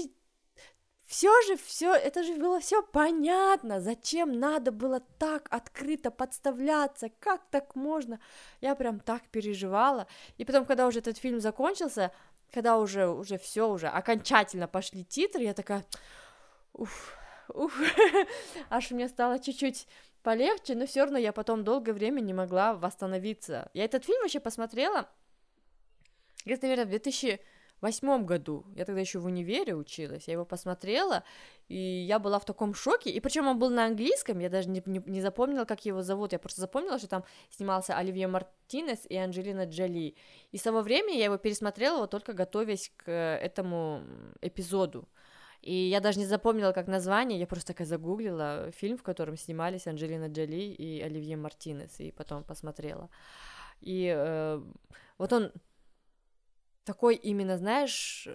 [1.04, 7.46] все же, все, это же было все понятно, зачем надо было так открыто подставляться, как
[7.50, 8.20] так можно,
[8.60, 10.06] я прям так переживала,
[10.36, 12.12] и потом, когда уже этот фильм закончился,
[12.52, 15.84] когда уже, уже все, уже окончательно пошли титры, я такая,
[16.74, 17.16] уф,
[17.48, 17.80] уф,
[18.70, 19.88] аж мне стало чуть-чуть
[20.22, 23.70] полегче, но все равно я потом долгое время не могла восстановиться.
[23.72, 25.08] Я этот фильм вообще посмотрела,
[26.44, 31.24] где-то, наверное, в 2008 году, я тогда еще в универе училась, я его посмотрела,
[31.68, 34.82] и я была в таком шоке, и причем он был на английском, я даже не,
[34.86, 39.16] не, не запомнила, как его зовут, я просто запомнила, что там снимался Оливье Мартинес и
[39.16, 40.16] Анджелина Джоли,
[40.52, 44.02] и с того времени я его пересмотрела вот только готовясь к этому
[44.40, 45.08] эпизоду,
[45.60, 49.86] и я даже не запомнила, как название, я просто такая загуглила фильм, в котором снимались
[49.86, 53.10] Анджелина Джоли и Оливье Мартинес, и потом посмотрела.
[53.80, 54.62] И э,
[55.18, 55.52] вот он
[56.88, 58.26] такой именно, знаешь,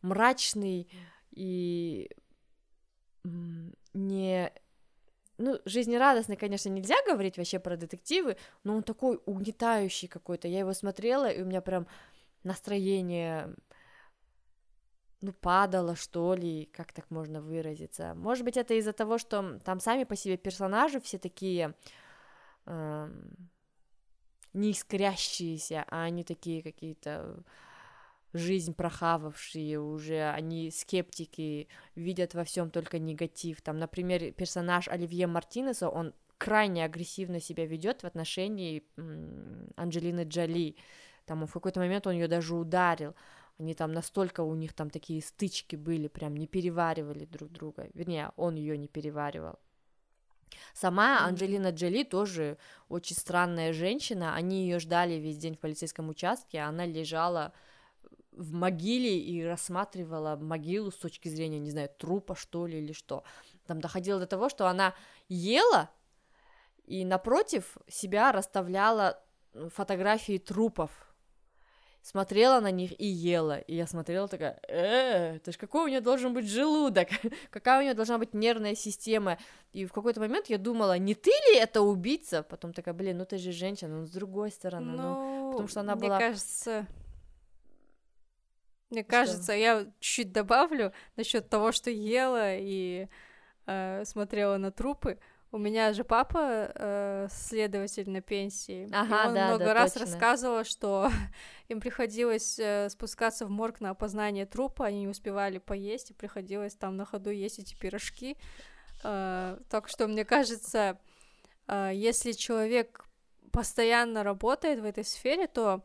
[0.00, 0.88] мрачный
[1.32, 2.08] и
[3.94, 4.52] не...
[5.38, 10.48] Ну, жизнерадостный, конечно, нельзя говорить вообще про детективы, но он такой угнетающий какой-то.
[10.48, 11.86] Я его смотрела, и у меня прям
[12.44, 13.54] настроение
[15.22, 18.14] ну, падало, что ли, как так можно выразиться.
[18.14, 21.74] Может быть, это из-за того, что там сами по себе персонажи все такие
[22.66, 23.08] э,
[24.52, 27.42] не искрящиеся, а они такие какие-то
[28.32, 33.60] жизнь прохававшие уже, они скептики, видят во всем только негатив.
[33.62, 38.82] Там, например, персонаж Оливье Мартинеса, он крайне агрессивно себя ведет в отношении
[39.76, 40.76] Анджелины Джоли.
[41.26, 43.14] Там в какой-то момент он ее даже ударил.
[43.58, 47.88] Они там настолько у них там такие стычки были, прям не переваривали друг друга.
[47.92, 49.58] Вернее, он ее не переваривал.
[50.72, 52.56] Сама Анджелина Джоли тоже
[52.88, 54.34] очень странная женщина.
[54.34, 57.52] Они ее ждали весь день в полицейском участке, она лежала
[58.40, 63.22] в могиле и рассматривала могилу с точки зрения, не знаю, трупа, что ли, или что.
[63.66, 64.94] Там доходило до того, что она
[65.28, 65.90] ела
[66.86, 69.22] и напротив себя расставляла
[69.74, 70.90] фотографии трупов,
[72.02, 73.58] смотрела на них и ела.
[73.58, 77.08] И я смотрела такая, э, это ж какой у нее должен быть желудок,
[77.50, 79.36] какая у нее должна быть нервная система.
[79.72, 82.42] И в какой-то момент я думала, не ты ли это убийца?
[82.42, 85.80] Потом такая, блин, ну ты же женщина, ну с другой стороны, ну, ну потому что
[85.80, 86.18] она мне была...
[86.18, 86.86] кажется,
[88.90, 89.52] мне кажется, что?
[89.52, 93.08] я чуть добавлю насчет того, что ела и
[93.66, 95.18] э, смотрела на трупы.
[95.52, 98.88] У меня же папа э, следователь на пенсии.
[98.92, 100.06] Ага, и он да, много да, раз точно.
[100.06, 101.10] рассказывал, что
[101.68, 106.74] им приходилось э, спускаться в морг на опознание трупа, они не успевали поесть, и приходилось
[106.74, 108.36] там на ходу есть эти пирожки.
[109.02, 110.98] Э, так что, мне кажется,
[111.66, 113.04] э, если человек
[113.52, 115.82] постоянно работает в этой сфере, то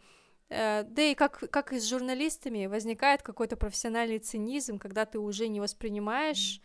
[0.50, 5.60] да и как, как и с журналистами, возникает какой-то профессиональный цинизм, когда ты уже не
[5.60, 6.62] воспринимаешь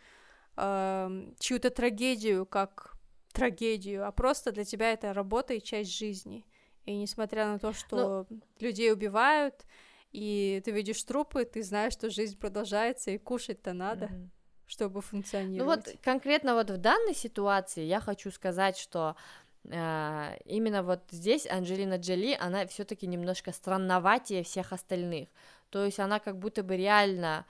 [0.57, 2.93] э, чью-то трагедию как
[3.33, 6.45] трагедию, а просто для тебя это работа и часть жизни.
[6.85, 8.41] И несмотря на то, что ну...
[8.59, 9.65] людей убивают,
[10.11, 14.05] и ты видишь трупы, ты знаешь, что жизнь продолжается, и кушать-то надо.
[14.05, 14.29] Mm-hmm
[14.71, 15.85] чтобы функционировать.
[15.85, 21.45] Ну вот конкретно вот в данной ситуации я хочу сказать, что э, именно вот здесь
[21.47, 25.29] Анджелина Джоли, она все-таки немножко странноватее всех остальных.
[25.69, 27.45] То есть она как будто бы реально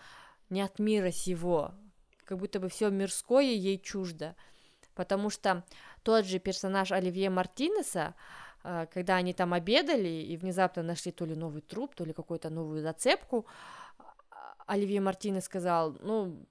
[0.50, 1.72] не от мира сего,
[2.26, 4.36] как будто бы все мирское ей чуждо.
[4.94, 5.64] Потому что
[6.04, 8.14] тот же персонаж Оливье Мартинеса,
[8.64, 12.50] э, когда они там обедали и внезапно нашли то ли новый труп, то ли какую-то
[12.50, 13.46] новую зацепку,
[14.68, 16.46] Оливье Мартинес сказал, ну,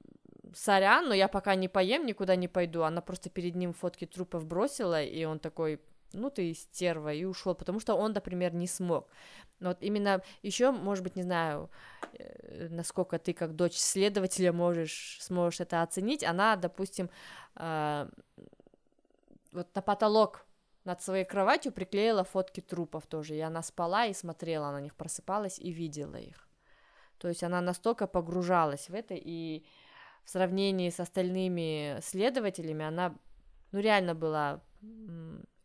[0.55, 2.83] сорян, но я пока не поем, никуда не пойду.
[2.83, 5.81] Она просто перед ним фотки трупов бросила, и он такой,
[6.13, 9.09] ну ты стерва, и ушел, потому что он, например, не смог.
[9.61, 11.71] Вот именно еще, может быть, не знаю,
[12.19, 17.11] э, насколько ты как дочь следователя можешь, сможешь это оценить, она, допустим,
[17.57, 18.09] э,
[19.53, 20.47] вот на потолок
[20.85, 25.59] над своей кроватью приклеила фотки трупов тоже, и она спала и смотрела на них, просыпалась
[25.59, 26.49] и видела их.
[27.19, 29.65] То есть она настолько погружалась в это, и
[30.25, 33.17] в сравнении с остальными следователями она,
[33.73, 34.63] ну, реально была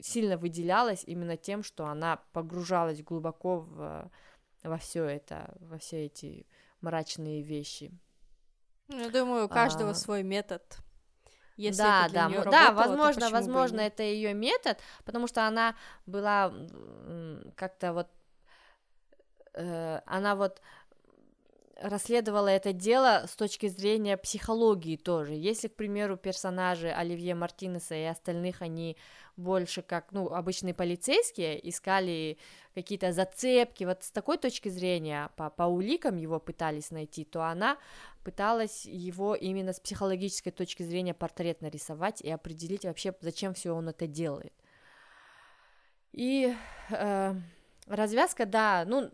[0.01, 4.11] сильно выделялась именно тем, что она погружалась глубоко в,
[4.63, 6.45] во все это, во все эти
[6.81, 7.91] мрачные вещи.
[8.87, 9.95] Ну, я думаю, у каждого а...
[9.95, 10.77] свой метод.
[11.57, 15.75] Если да, да, работало, да, возможно, возможно, это ее метод, потому что она
[16.05, 16.53] была
[17.55, 18.09] как-то вот,
[19.53, 20.61] э, она вот
[21.81, 25.33] расследовала это дело с точки зрения психологии тоже.
[25.33, 28.97] Если, к примеру, персонажи Оливье Мартинеса и остальных, они
[29.35, 32.37] больше как, ну, обычные полицейские, искали
[32.73, 37.77] какие-то зацепки, вот с такой точки зрения, по, по уликам его пытались найти, то она
[38.23, 43.89] пыталась его именно с психологической точки зрения портрет нарисовать и определить вообще, зачем все он
[43.89, 44.53] это делает.
[46.13, 46.55] И
[46.91, 47.35] э,
[47.87, 49.11] развязка, да, ну,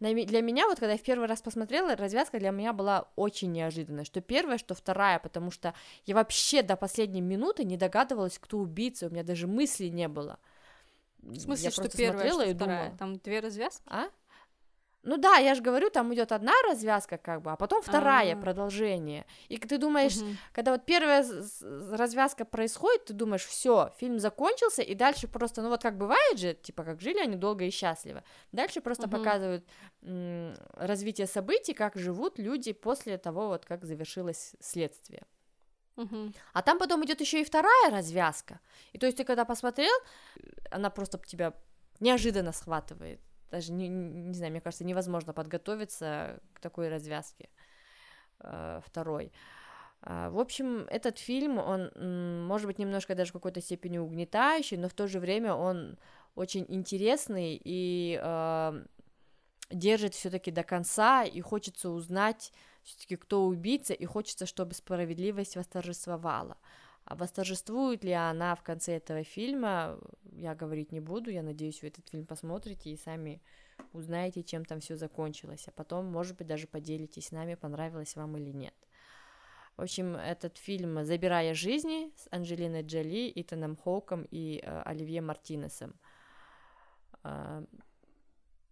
[0.00, 4.04] для меня, вот когда я в первый раз посмотрела, развязка для меня была очень неожиданная,
[4.04, 5.74] что первая, что вторая, потому что
[6.06, 10.38] я вообще до последней минуты не догадывалась, кто убийца, у меня даже мысли не было.
[11.18, 12.54] В смысле, я что первая, что вторая?
[12.54, 13.82] Думала, Там две развязки?
[13.86, 14.08] А?
[15.04, 18.40] Ну да, я же говорю, там идет одна развязка, как бы, а потом вторая, А-а-а.
[18.40, 19.26] продолжение.
[19.48, 20.30] И ты думаешь, угу.
[20.52, 21.26] когда вот первая
[21.90, 26.54] развязка происходит, ты думаешь, все, фильм закончился, и дальше просто, ну вот как бывает же,
[26.54, 28.22] типа, как жили они долго и счастливо.
[28.52, 29.16] Дальше просто угу.
[29.16, 29.64] показывают
[30.02, 35.24] м- развитие событий, как живут люди после того, вот как завершилось следствие.
[35.96, 36.32] Угу.
[36.52, 38.60] А там потом идет еще и вторая развязка.
[38.92, 39.92] И то есть ты когда посмотрел,
[40.70, 41.54] она просто тебя
[41.98, 43.20] неожиданно схватывает
[43.52, 47.48] даже не, не знаю, мне кажется, невозможно подготовиться к такой развязке
[48.40, 49.32] э, второй.
[50.02, 51.90] Э, в общем, этот фильм, он,
[52.46, 55.98] может быть, немножко даже в какой-то степени угнетающий, но в то же время он
[56.34, 58.84] очень интересный и э,
[59.70, 66.56] держит все-таки до конца, и хочется узнать все-таки, кто убийца, и хочется, чтобы справедливость восторжествовала.
[67.12, 69.98] А восторжествует ли она в конце этого фильма,
[70.32, 73.42] я говорить не буду, я надеюсь, вы этот фильм посмотрите и сами
[73.92, 78.38] узнаете, чем там все закончилось, а потом, может быть, даже поделитесь с нами, понравилось вам
[78.38, 78.74] или нет.
[79.76, 85.92] В общем, этот фильм «Забирая жизни» с Анджелиной Джоли, Итаном Хоуком и э, Оливье Мартинесом.
[87.24, 87.62] Э,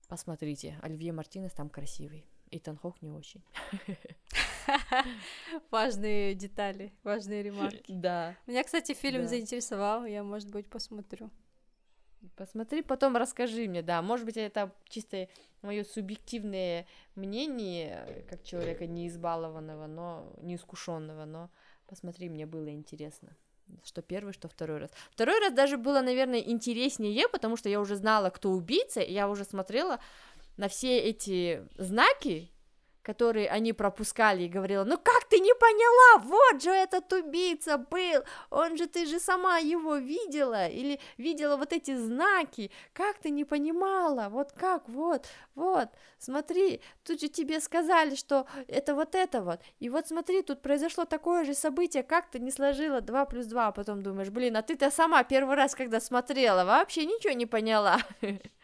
[0.08, 3.44] посмотрите, Оливье Мартинес там красивый, Итан Хоук не очень.
[5.70, 7.92] Важные детали, важные ремарки.
[7.92, 8.36] Да.
[8.46, 9.28] Меня, кстати, фильм да.
[9.28, 11.30] заинтересовал, я, может быть, посмотрю.
[12.36, 15.28] Посмотри, потом расскажи мне, да, может быть, это чисто
[15.62, 21.50] мое субъективное мнение, как человека неизбалованного, но неискушенного, но
[21.86, 23.36] посмотри, мне было интересно
[23.84, 24.90] что первый, что второй раз.
[25.12, 29.28] Второй раз даже было, наверное, интереснее, потому что я уже знала, кто убийца, и я
[29.28, 30.00] уже смотрела
[30.56, 32.50] на все эти знаки,
[33.02, 38.22] которые они пропускали, и говорила, ну как ты не поняла, вот же этот убийца был,
[38.50, 43.44] он же, ты же сама его видела, или видела вот эти знаки, как ты не
[43.44, 45.88] понимала, вот как, вот, вот,
[46.18, 51.04] смотри, тут же тебе сказали, что это вот это вот, и вот смотри, тут произошло
[51.04, 54.62] такое же событие, как ты не сложила 2 плюс 2, а потом думаешь, блин, а
[54.62, 57.98] ты-то сама первый раз, когда смотрела, вообще ничего не поняла.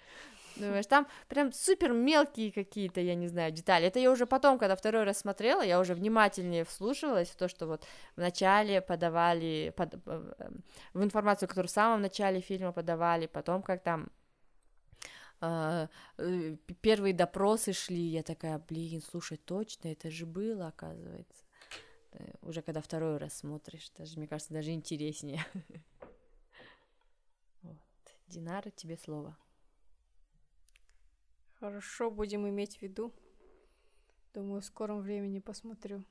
[0.56, 3.86] Думаешь, там прям супер мелкие какие-то, я не знаю, детали.
[3.86, 7.66] Это я уже потом, когда второй раз смотрела, я уже внимательнее вслушивалась в то, что
[7.66, 7.84] вот
[8.16, 10.50] в начале подавали, под, э,
[10.94, 14.10] в информацию, которую в самом начале фильма подавали, потом как там
[15.42, 15.90] Uh,
[16.80, 21.44] первые допросы шли, я такая, блин, слушай, точно, это же было, оказывается.
[22.40, 25.44] Уже когда второй раз смотришь, даже, мне кажется, даже интереснее.
[28.28, 29.36] Динара, тебе слово.
[31.60, 33.12] Хорошо, будем иметь в виду.
[34.34, 36.04] Думаю, в скором времени посмотрю.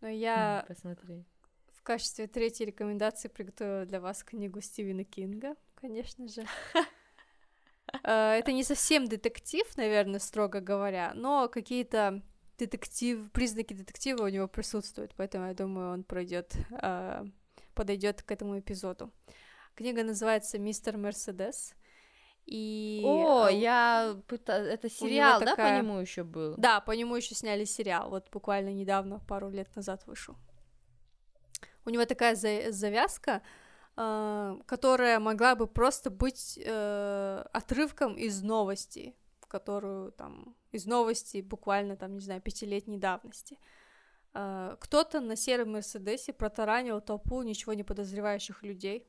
[0.00, 1.24] Но я Посмотри.
[1.68, 6.44] в качестве третьей рекомендации приготовила для вас книгу Стивена Кинга, конечно же.
[8.04, 12.22] Э, Это не совсем детектив, наверное, строго говоря, но какие-то
[12.56, 17.24] детектив, признаки детектива у него присутствуют, поэтому я думаю, он пройдет, э,
[17.74, 19.10] подойдет к этому эпизоду.
[19.74, 21.74] Книга называется «Мистер Мерседес».
[22.46, 24.54] И О, э, я пыта...
[24.54, 26.54] это сериал, да, такая- по нему еще был?
[26.56, 30.36] Да, по нему еще сняли сериал, вот буквально недавно, пару лет назад вышел.
[31.84, 33.42] У него такая за- завязка,
[33.96, 39.14] э, которая могла бы просто быть э, отрывком из новости,
[39.48, 43.58] которую там из новости буквально там не знаю пятилетней давности.
[44.34, 49.06] Э, кто-то на сером Мерседесе протаранил толпу ничего не подозревающих людей,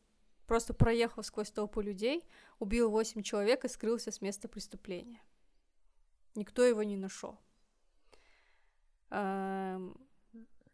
[0.48, 2.24] просто проехал сквозь толпу людей,
[2.60, 5.22] убил восемь человек и скрылся с места преступления.
[6.36, 7.38] Никто его не нашел.
[9.10, 9.98] Эм,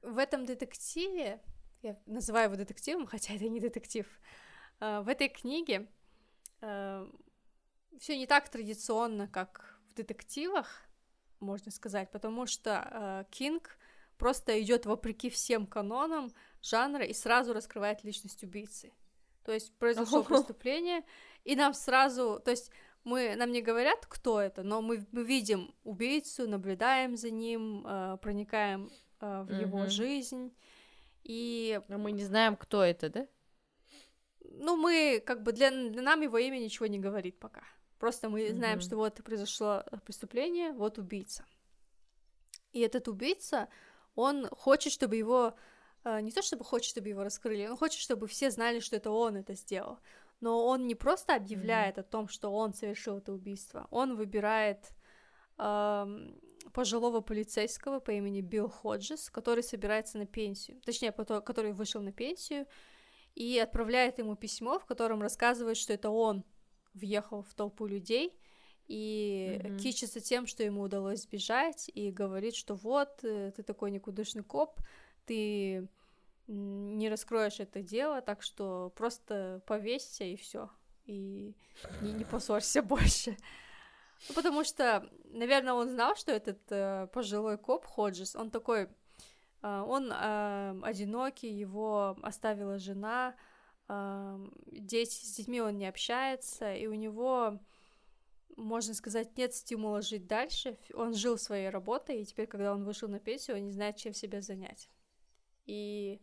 [0.02, 1.42] В этом детективе,
[1.82, 4.06] я называю его детективом, хотя это не детектив,
[4.80, 5.88] э, в этой книге
[6.60, 10.88] все не так традиционно, как в детективах,
[11.40, 13.78] можно сказать, потому что э, Кинг
[14.18, 16.32] просто идет вопреки всем канонам
[16.64, 18.92] жанра и сразу раскрывает личность убийцы.
[19.48, 21.06] То есть произошло преступление,
[21.46, 22.70] и нам сразу, то есть
[23.06, 28.18] мы, нам не говорят, кто это, но мы, мы видим убийцу, наблюдаем за ним, э,
[28.22, 28.92] проникаем
[29.22, 29.90] э, в его Мгм.
[29.90, 30.54] жизнь,
[31.24, 33.28] и, Но мы не знаем, кто это, да?
[34.42, 37.64] ну, мы, как бы, для, для нам его имя ничего не говорит пока.
[38.00, 38.82] Просто мы знаем, Мгм.
[38.82, 41.46] что вот произошло преступление, вот убийца.
[42.74, 43.70] И этот убийца,
[44.14, 45.56] он хочет, чтобы его,
[46.22, 49.36] не то чтобы хочет, чтобы его раскрыли, он хочет, чтобы все знали, что это он
[49.36, 50.00] это сделал.
[50.40, 54.92] Но он не просто объявляет о том, что он совершил это убийство, он выбирает
[55.58, 56.40] эм,
[56.74, 62.68] пожилого полицейского по имени Билл Ходжес, который собирается на пенсию, точнее, который вышел на пенсию,
[63.34, 66.44] и отправляет ему письмо, в котором рассказывает, что это он
[66.94, 68.38] въехал в толпу людей
[68.88, 69.78] и Мгм.
[69.78, 74.80] кичится тем, что ему удалось сбежать, и говорит, что вот, э, ты такой никудышный коп,
[75.28, 75.88] ты
[76.48, 80.70] не раскроешь это дело, так что просто повесься и все,
[81.06, 81.54] и
[82.02, 83.38] не, не поссорься больше.
[84.30, 88.90] Ну, потому что, наверное, он знал, что этот э, пожилой коп Ходжес, он такой,
[89.62, 93.36] э, он э, одинокий, его оставила жена,
[93.90, 94.40] э,
[94.72, 97.60] дети, с детьми он не общается, и у него,
[98.56, 100.80] можно сказать, нет стимула жить дальше.
[100.96, 104.16] Он жил своей работой, и теперь, когда он вышел на пенсию, он не знает, чем
[104.16, 104.90] себя занять.
[105.68, 106.20] И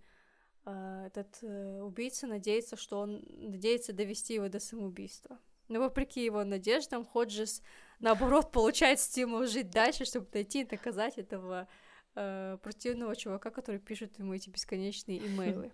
[0.64, 5.38] э, этот э, убийца надеется, что он надеется довести его до самоубийства.
[5.68, 7.62] Но вопреки его надеждам, Ходжес,
[8.00, 11.68] наоборот, получает стимул жить дальше, чтобы найти и наказать этого
[12.14, 15.72] э, противного чувака, который пишет ему эти бесконечные имейлы.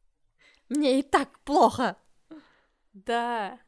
[0.68, 1.96] Мне и так плохо.
[2.92, 3.58] Да.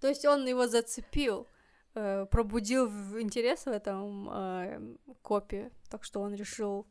[0.00, 1.48] То есть он его зацепил,
[1.94, 2.86] э, пробудил
[3.18, 6.86] интерес в этом э, копе, так что он решил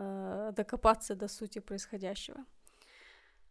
[0.00, 2.44] э, докопаться до сути происходящего.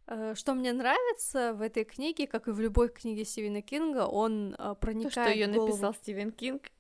[0.07, 4.53] Э, Что мне нравится в этой книге, как и в любой книге Стивена Кинга, он
[4.53, 5.67] э, То, проникает что ее голову...
[5.67, 6.71] написал Стивен Кинг.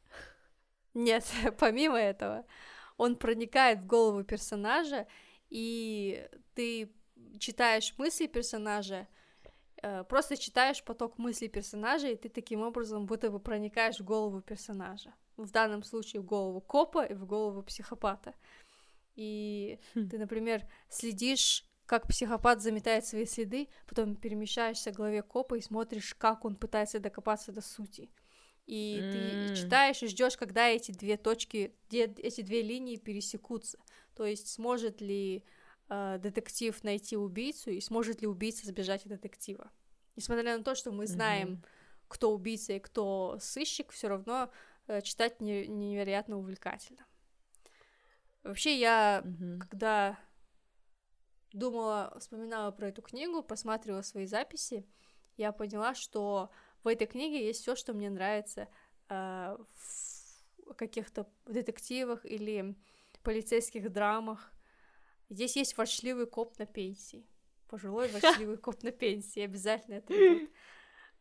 [0.93, 1.23] Нет,
[1.59, 2.45] помимо этого,
[2.97, 5.07] он проникает в голову персонажа,
[5.49, 6.91] и ты
[7.39, 9.07] читаешь мысли персонажа,
[10.09, 15.13] просто читаешь поток мыслей персонажа, и ты таким образом будто бы проникаешь в голову персонажа.
[15.37, 18.33] В данном случае в голову копа и в голову психопата.
[19.15, 20.09] И Хм.
[20.09, 26.13] ты, например, следишь, как психопат заметает свои следы, потом перемещаешься к голове копа и смотришь,
[26.15, 28.09] как он пытается докопаться до сути.
[28.67, 29.11] И М.
[29.11, 33.79] ты читаешь и ждешь, когда эти две точки, где эти две линии пересекутся.
[34.15, 35.43] То есть сможет ли
[35.89, 39.71] э, детектив найти убийцу и сможет ли убийца сбежать от детектива.
[40.15, 41.63] Несмотря на то, что мы знаем, Мгм.
[42.07, 44.51] кто убийца и кто сыщик, все равно
[44.87, 47.05] э, читать не- невероятно увлекательно.
[48.43, 49.59] Вообще я Мгм.
[49.59, 50.17] когда
[51.51, 54.85] думала, вспоминала про эту книгу, просматривала свои записи,
[55.37, 56.51] я поняла, что
[56.83, 58.67] в этой книге есть все, что мне нравится
[59.09, 59.57] э,
[60.67, 62.75] в каких-то детективах или
[63.23, 64.51] полицейских драмах.
[65.29, 67.25] Здесь есть ворчливый коп на пенсии.
[67.67, 70.49] Пожилой ворчливый коп на пенсии, обязательно это будет.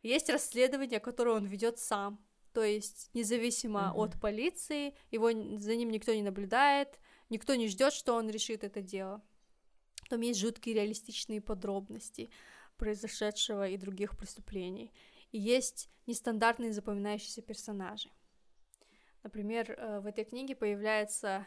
[0.01, 2.23] Есть расследование, которое он ведет сам.
[2.53, 3.99] То есть независимо Мгм.
[3.99, 6.99] от полиции, его за ним никто не наблюдает,
[7.29, 9.21] никто не ждет, что он решит это дело.
[10.09, 12.29] Там есть жуткие реалистичные подробности.
[12.77, 14.89] произошедшего и других преступлений.
[15.33, 18.09] И есть нестандартные запоминающиеся персонажи.
[19.23, 21.45] Например, э, в этой книге появляется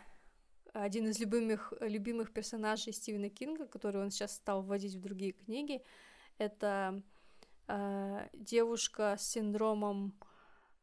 [0.72, 5.82] один из любимых, любимых персонажей Стивена Кинга, который он сейчас стал вводить в другие книги.
[6.38, 7.02] Это
[7.68, 10.18] э, девушка с синдромом,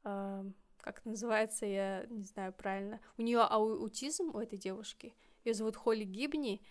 [0.03, 0.43] э,
[0.81, 2.99] как называется, я не знаю правильно.
[3.17, 5.13] У нее аутизм у этой девушки.
[5.45, 6.61] Ее зовут Холли Гибни.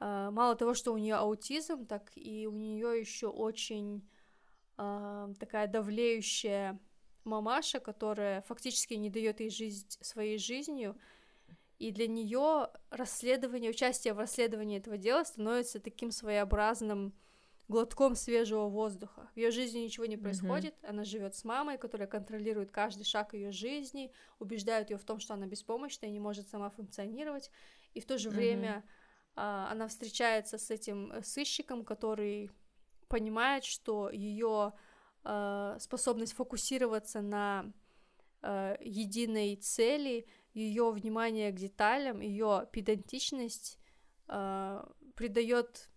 [0.00, 4.08] Э, мало того, что у нее аутизм, так и у нее еще очень
[4.78, 6.78] э, такая давлеющая
[7.24, 10.96] мамаша, которая фактически не дает ей жить своей жизнью,
[11.78, 17.12] и для нее расследование, участие в расследовании этого дела становится таким своеобразным
[17.68, 19.30] глотком свежего воздуха.
[19.34, 20.88] В ее жизни ничего не происходит, mm-hmm.
[20.88, 25.34] она живет с мамой, которая контролирует каждый шаг ее жизни, убеждает ее в том, что
[25.34, 27.50] она беспомощна и не может сама функционировать,
[27.94, 28.32] и в то же mm-hmm.
[28.32, 28.84] время
[29.34, 32.50] а, она встречается с этим э, сыщиком, который
[33.08, 34.74] понимает, что ее
[35.22, 37.72] а, способность фокусироваться на
[38.42, 43.78] а, единой цели ее внимание к деталям, ее педантичность
[44.28, 44.84] э,
[45.16, 45.90] придает,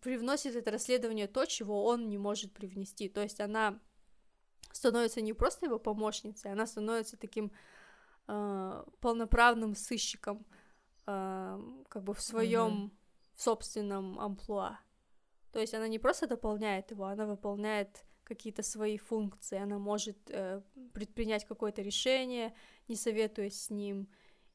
[0.00, 3.08] привносит это расследование то, чего он не может привнести.
[3.08, 3.80] То есть она
[4.72, 7.52] становится не просто его помощницей, она становится таким
[8.26, 10.46] э, полноправным сыщиком,
[11.06, 12.90] э, как бы в своем mm-hmm.
[13.36, 14.78] собственном амплуа.
[15.52, 20.62] То есть она не просто дополняет его, она выполняет какие-то свои функции, она может э,
[20.92, 22.54] предпринять какое-то решение,
[22.88, 24.08] не советуясь с ним,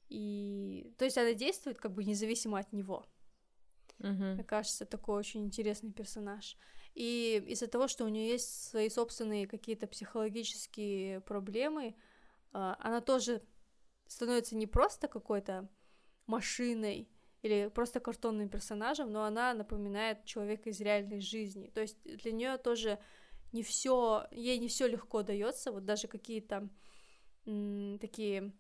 [0.10, 3.06] и то есть она действует как бы независимо от него.
[4.00, 4.34] Uh-huh.
[4.34, 6.58] Мне кажется, такой очень интересный персонаж.
[6.96, 11.94] И из-за того, что у нее есть свои собственные какие-то психологические проблемы, э,
[12.52, 13.42] она тоже
[14.08, 15.70] становится не просто какой-то
[16.26, 17.10] машиной
[17.42, 21.68] или просто картонным персонажем, но она напоминает человека из реальной жизни.
[21.68, 23.00] То есть для нее тоже
[23.54, 26.70] не все, ей не все легко дается, вот даже какие-то
[28.00, 28.54] такие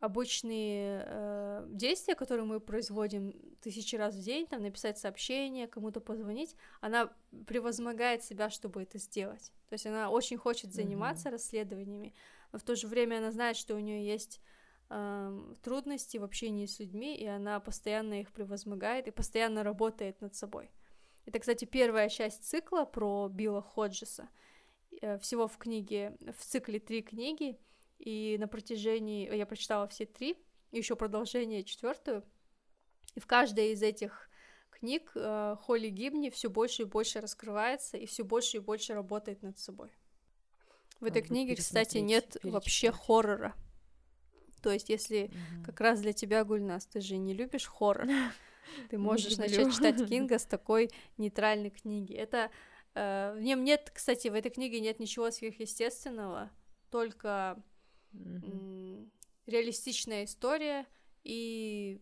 [0.00, 6.54] обычные э, действия, которые мы производим тысячи раз в день, там написать сообщение, кому-то позвонить,
[6.80, 7.12] она
[7.46, 9.52] превозмогает себя, чтобы это сделать.
[9.68, 11.32] То есть она очень хочет заниматься mm-hmm.
[11.32, 12.14] расследованиями,
[12.52, 14.40] но в то же время она знает, что у нее есть
[14.88, 20.34] э, трудности в общении с людьми, и она постоянно их превозмогает и постоянно работает над
[20.36, 20.70] собой.
[21.26, 24.28] Это, кстати, первая часть цикла про Билла Ходжеса.
[25.00, 27.58] Э, всего в книге, в цикле три книги,
[27.98, 29.34] и на протяжении...
[29.34, 30.36] Я прочитала все три,
[30.70, 32.24] еще продолжение четвертую,
[33.14, 34.28] и в каждой из этих
[34.70, 39.42] книг э, Холли Гибни все больше и больше раскрывается и все больше и больше работает
[39.42, 39.90] над собой.
[41.00, 43.54] В этой книге, кстати, нет вообще хоррора.
[44.62, 45.64] То есть, если угу.
[45.66, 48.08] как раз для тебя, Гульнас, ты же не любишь хоррор,
[48.90, 52.14] Ты можешь начать читать Кинга с такой нейтральной книги.
[52.14, 52.50] Это
[52.94, 56.50] э, в нем нет, кстати, в этой книге нет ничего сверхъестественного,
[56.90, 57.62] только
[58.12, 59.10] mm-hmm.
[59.46, 60.86] реалистичная история
[61.24, 62.00] и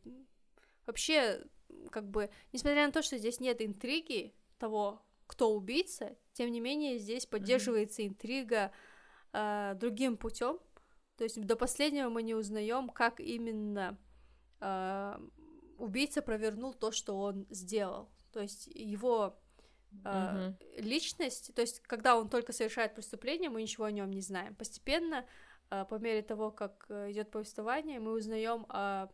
[0.87, 1.45] вообще
[1.91, 6.99] как бы, несмотря на то, что здесь нет интриги того, кто убийца, тем не менее
[6.99, 8.09] здесь поддерживается mm-hmm.
[8.09, 8.73] интрига
[9.33, 10.59] э, другим путем.
[11.17, 13.99] То есть до последнего мы не узнаем, как именно
[14.61, 15.19] э,
[15.79, 18.11] убийца провернул то, что он сделал.
[18.33, 19.39] То есть его
[20.05, 24.21] э, uh личность, то есть когда он только совершает преступление, мы ничего о нем не
[24.21, 24.55] знаем.
[24.55, 25.27] Постепенно,
[25.69, 29.09] по мере того, как э, идет повествование, мы узнаем о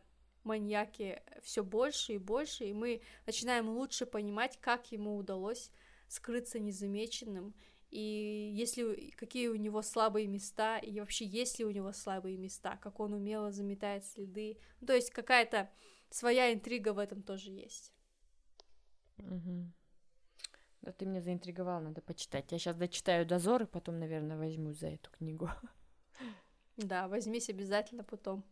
[0.44, 5.70] маньяке все больше и больше, и мы начинаем лучше понимать, как ему удалось
[6.08, 7.54] скрыться незамеченным,
[7.90, 12.78] и если какие у него слабые места, и вообще есть ли у него слабые места,
[12.78, 14.58] как он умело заметает следы.
[14.80, 15.70] Ну, то есть какая-то
[16.08, 17.92] своя интрига в этом тоже есть.
[20.82, 22.50] Да ты меня заинтриговал, надо почитать.
[22.50, 25.48] Я сейчас дочитаю «Дозор» и потом, наверное, возьму за эту книгу.
[26.82, 28.44] Да, возьмись обязательно потом.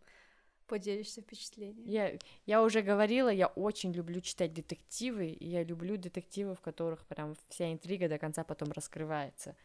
[0.66, 1.90] Поделишься впечатлениями.
[1.90, 7.05] Я, я уже говорила, я очень люблю читать детективы, и я люблю детективы, в которых
[7.07, 9.57] прям вся интрига до конца потом раскрывается.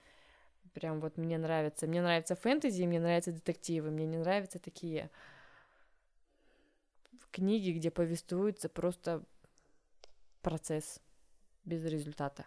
[0.73, 1.85] Прям вот мне нравится.
[1.85, 5.11] Мне нравится фэнтези, мне нравятся детективы, мне не нравятся такие
[7.31, 9.23] книги, где повествуется просто
[10.41, 10.99] процесс
[11.65, 12.45] без результата.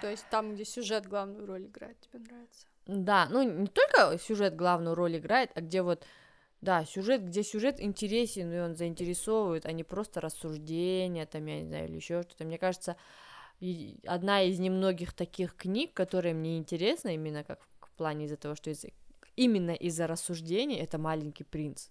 [0.00, 2.66] То есть там, где сюжет главную роль играет, тебе нравится?
[2.86, 6.04] Да, ну не только сюжет главную роль играет, а где вот,
[6.60, 11.66] да, сюжет, где сюжет интересен, и он заинтересовывает, а не просто рассуждения, там, я не
[11.66, 12.44] знаю, или еще что-то.
[12.44, 12.96] Мне кажется,
[14.06, 18.70] одна из немногих таких книг, которые мне интересны, именно как в плане из-за того, что
[18.70, 18.84] из
[19.34, 21.88] именно из-за рассуждений это маленький принц.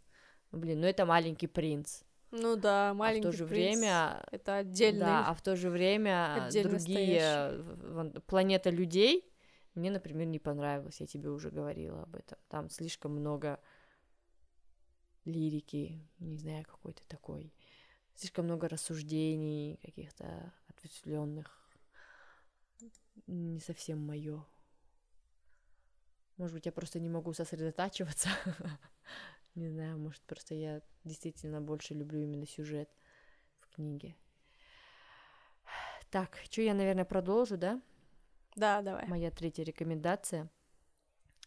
[0.52, 2.02] Ну, блин, ну это маленький принц.
[2.32, 5.00] Ну да, маленький а в то же принц время это отдельный.
[5.00, 7.64] Да, а в то же время другие
[8.26, 9.32] планета людей
[9.76, 12.38] мне, например, не понравилось, я тебе уже говорила об этом.
[12.48, 13.60] Там слишком много
[15.26, 17.54] лирики, не знаю, какой-то такой,
[18.16, 21.70] слишком много рассуждений каких-то ответвленных,
[23.28, 24.46] не совсем мое.
[26.38, 28.30] Может быть, я просто не могу сосредотачиваться.
[29.56, 32.90] Не знаю, может, просто я действительно больше люблю именно сюжет
[33.62, 34.18] в книге.
[36.10, 37.82] Так, что я, наверное, продолжу, да?
[38.56, 39.06] Да, давай.
[39.08, 40.50] Моя третья рекомендация.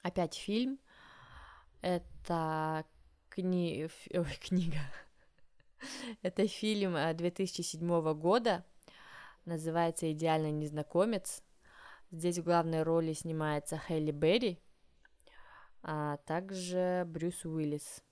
[0.03, 0.79] Опять фильм.
[1.81, 2.85] Это
[3.31, 3.89] кни...
[4.13, 4.81] Ой, книга.
[6.21, 8.65] Это фильм 2007 э, года.
[9.47, 11.43] Называется «Идеальный незнакомец».
[12.11, 14.59] Здесь в главной роли снимается Хейли Берри,
[15.83, 18.03] а также Брюс Уиллис.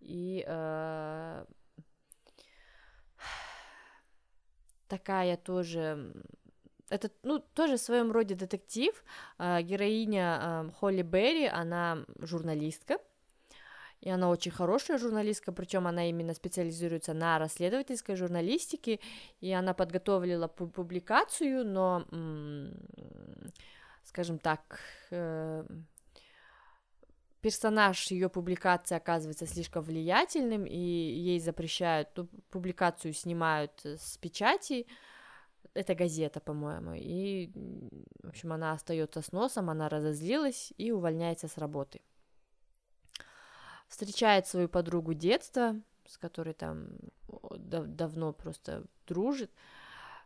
[0.00, 1.46] И э,
[4.88, 6.12] такая тоже
[6.88, 9.04] это, ну, тоже в своем роде детектив.
[9.38, 12.98] А, героиня Холли Берри, она журналистка,
[14.00, 19.00] и она очень хорошая журналистка, причем она именно специализируется на расследовательской журналистике,
[19.40, 22.04] и она подготовила публикацию, но,
[24.04, 24.78] скажем так,
[25.10, 25.66] э,
[27.40, 34.86] персонаж ее публикации оказывается слишком влиятельным, и ей запрещают, ну, публикацию снимают с печати,
[35.76, 37.50] это газета, по-моему, и,
[38.22, 42.00] в общем, она остается с носом, она разозлилась и увольняется с работы.
[43.88, 46.88] Встречает свою подругу детства, с которой там
[47.56, 49.50] дав- давно просто дружит,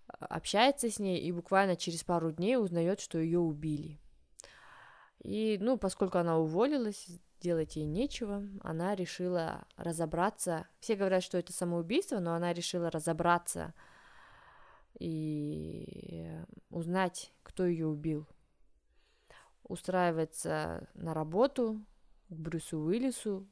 [0.07, 3.99] общается с ней и буквально через пару дней узнает, что ее убили.
[5.23, 7.07] И, ну, поскольку она уволилась,
[7.41, 10.67] делать ей нечего, она решила разобраться.
[10.79, 13.75] Все говорят, что это самоубийство, но она решила разобраться
[14.99, 16.39] и
[16.71, 18.27] узнать, кто ее убил.
[19.65, 21.85] Устраивается на работу
[22.29, 23.47] к Брюсу Уиллису,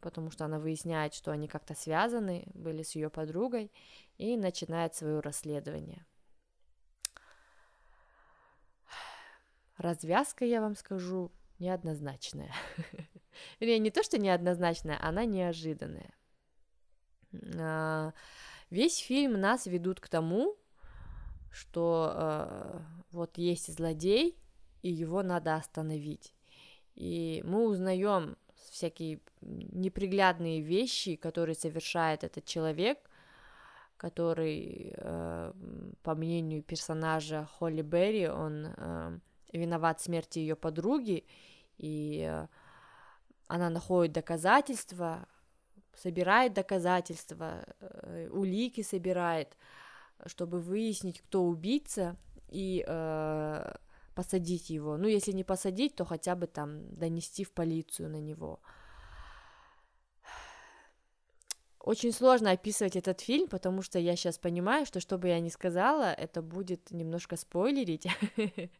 [0.00, 3.72] потому что она выясняет, что они как-то связаны, были с ее подругой,
[4.16, 6.06] и начинает свое расследование.
[9.76, 12.52] Развязка, я вам скажу, неоднозначная.
[13.60, 16.14] Вернее, не то, что неоднозначная, она неожиданная.
[17.56, 18.12] А,
[18.70, 20.56] весь фильм нас ведут к тому,
[21.50, 22.80] что э,
[23.10, 24.36] вот есть злодей,
[24.82, 26.34] и его надо остановить.
[26.94, 28.36] И мы узнаем
[28.70, 32.98] всякие неприглядные вещи, которые совершает этот человек,
[33.96, 35.52] который, э,
[36.02, 39.18] по мнению персонажа Холли Берри, он э,
[39.52, 41.24] виноват в смерти ее подруги,
[41.78, 42.46] и э,
[43.48, 45.26] она находит доказательства,
[45.94, 49.56] собирает доказательства, э, улики собирает,
[50.26, 52.16] чтобы выяснить, кто убийца,
[52.48, 53.74] и э,
[54.14, 54.96] посадить его.
[54.96, 58.60] Ну, если не посадить, то хотя бы там донести в полицию на него.
[61.78, 65.48] Очень сложно описывать этот фильм, потому что я сейчас понимаю, что что бы я ни
[65.48, 68.06] сказала, это будет немножко спойлерить.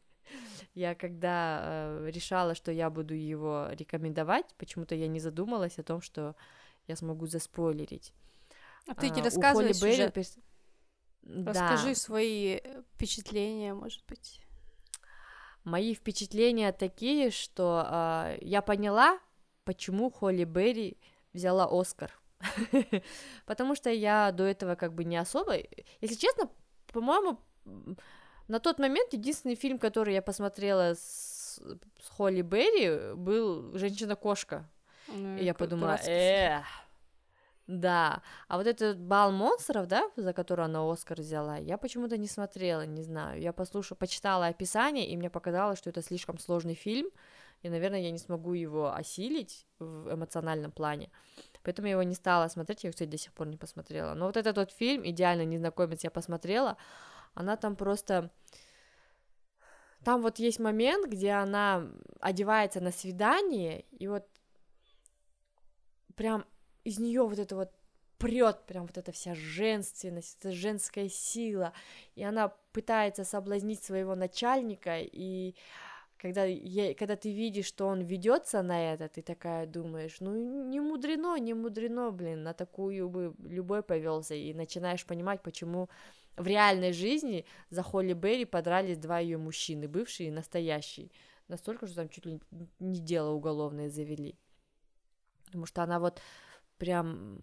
[0.75, 6.03] Я когда э, решала, что я буду его рекомендовать, почему-то я не задумалась о том,
[6.03, 6.37] что
[6.87, 8.13] я смогу заспойлерить.
[8.87, 10.13] А ты не рассказываешь уже?
[11.29, 11.95] Расскажи да.
[11.95, 14.41] свои э, впечатления, может быть.
[15.65, 19.19] Мои впечатления такие, что э, я поняла,
[19.65, 20.97] почему Холли Берри
[21.35, 22.11] взяла Оскар.
[23.47, 25.57] Потому что я до этого как бы не особо...
[26.01, 26.49] Если честно,
[26.87, 27.39] по-моему,
[28.47, 31.61] на тот момент единственный фильм, который я посмотрела с,
[32.01, 34.69] с Холли Берри, был «Женщина-кошка».
[35.09, 36.65] Ну, и я подумала, эх,
[37.69, 42.27] да, а вот этот бал монстров, да, за который она Оскар взяла, я почему-то не
[42.27, 43.41] смотрела, не знаю.
[43.43, 47.11] Я послушала, почитала описание, и мне показалось, что это слишком сложный фильм,
[47.61, 51.11] и, наверное, я не смогу его осилить в эмоциональном плане.
[51.63, 54.15] Поэтому я его не стала смотреть, я, кстати, до сих пор не посмотрела.
[54.15, 56.79] Но вот этот вот фильм, идеально незнакомец, я посмотрела,
[57.35, 58.31] она там просто...
[60.05, 61.87] Там вот есть момент, где она
[62.21, 64.25] одевается на свидание, и вот
[66.15, 66.47] прям
[66.89, 67.71] из нее вот это вот
[68.19, 71.73] прет прям вот эта вся женственность, эта женская сила,
[72.17, 75.55] и она пытается соблазнить своего начальника, и
[76.17, 80.81] когда, я, когда ты видишь, что он ведется на это, ты такая думаешь, ну не
[80.81, 85.89] мудрено, не мудрено, блин, на такую бы любой повелся, и начинаешь понимать, почему
[86.37, 91.13] в реальной жизни за Холли Берри подрались два ее мужчины, бывший и настоящий,
[91.47, 92.41] настолько, что там чуть ли
[92.81, 94.35] не дело уголовное завели,
[95.47, 96.21] потому что она вот
[96.79, 97.41] прям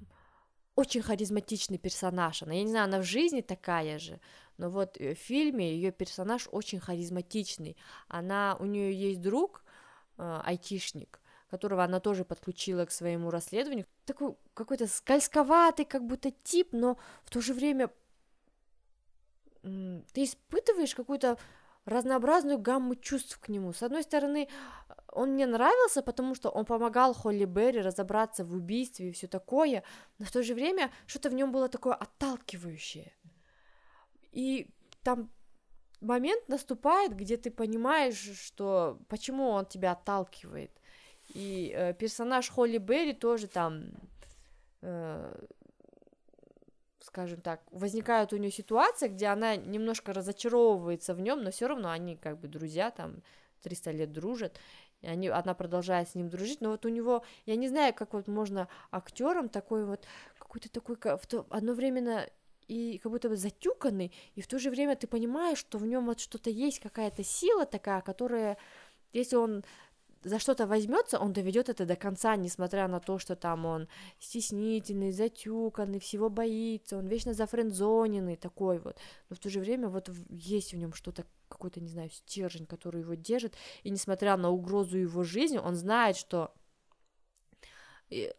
[0.76, 2.44] очень харизматичный персонаж.
[2.44, 4.20] Она, я не знаю, она в жизни такая же,
[4.58, 7.78] но вот э, в фильме ее персонаж очень харизматичный.
[8.08, 9.64] Она, у нее есть друг,
[10.18, 13.86] э, айтишник, которого она тоже подключила к своему расследованию.
[14.06, 17.90] Такой какой-то скользковатый как будто тип, но в то же время
[19.62, 21.38] ты испытываешь какую-то
[21.86, 23.74] разнообразную гамму чувств к нему.
[23.74, 24.48] С одной стороны,
[25.12, 29.84] он мне нравился, потому что он помогал Холли Берри разобраться в убийстве и все такое,
[30.20, 33.14] но в то же время что-то в нем было такое отталкивающее.
[34.32, 34.68] И
[35.04, 35.30] там
[36.02, 40.72] момент наступает, где ты понимаешь, что почему он тебя отталкивает.
[41.34, 43.86] И э, персонаж Холли Берри тоже там
[44.82, 45.46] э,
[47.06, 51.92] скажем так, возникает у нее ситуация, где она немножко разочаровывается в нем, но все равно
[51.92, 53.22] они как бы друзья, там
[53.62, 54.60] 300 лет дружат,
[55.02, 58.14] и они, она продолжает с ним дружить, но вот у него, я не знаю, как
[58.14, 60.06] вот можно актером такой вот,
[60.40, 62.28] какой-то такой, в то, одновременно
[62.68, 66.06] и как будто бы затюканный, и в то же время ты понимаешь, что в нем
[66.08, 68.58] вот что-то есть, какая-то сила такая, которая,
[69.14, 69.64] если он
[70.26, 73.88] за что-то возьмется, он доведет это до конца, несмотря на то, что там он
[74.20, 78.98] стеснительный, затюканный, всего боится, он вечно зафрендзоненный такой вот.
[79.30, 83.02] Но в то же время вот есть в нем что-то, какой-то, не знаю, стержень, который
[83.02, 83.54] его держит,
[83.84, 86.52] и несмотря на угрозу его жизни, он знает, что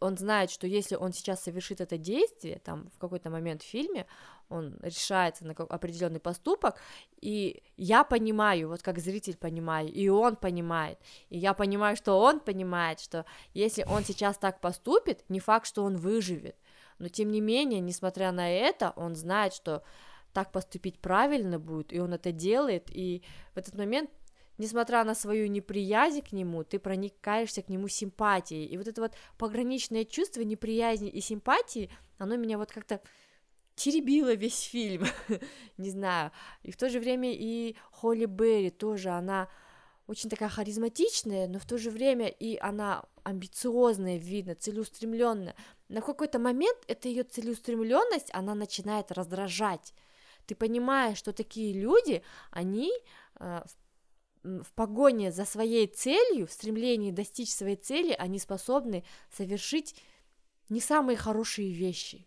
[0.01, 4.07] он знает, что если он сейчас совершит это действие, там в какой-то момент в фильме,
[4.49, 6.77] он решается на определенный поступок,
[7.21, 10.99] и я понимаю, вот как зритель понимаю, и он понимает,
[11.29, 13.25] и я понимаю, что он понимает, что
[13.55, 16.57] если он сейчас так поступит, не факт, что он выживет,
[16.99, 19.83] но тем не менее, несмотря на это, он знает, что
[20.33, 23.23] так поступить правильно будет, и он это делает, и
[23.55, 24.11] в этот момент
[24.59, 28.67] несмотря на свою неприязнь к нему, ты проникаешься к нему симпатией.
[28.67, 33.01] И вот это вот пограничное чувство неприязни и симпатии, оно меня вот как-то
[33.77, 35.05] теребила весь фильм,
[35.77, 36.33] не знаю.
[36.63, 39.49] И в то же время и Холли Берри тоже, она
[40.07, 45.55] очень такая харизматичная, но в то же время и она амбициозная, видно, целеустремленная.
[45.89, 49.93] На какой-то момент эта ее целеустремленность, она начинает раздражать.
[50.47, 52.23] Ты понимаешь, что такие люди,
[52.53, 52.93] они
[53.41, 53.63] э,
[54.45, 60.01] в, в погоне за своей целью, в стремлении достичь своей цели, они способны совершить
[60.69, 62.27] не самые хорошие вещи.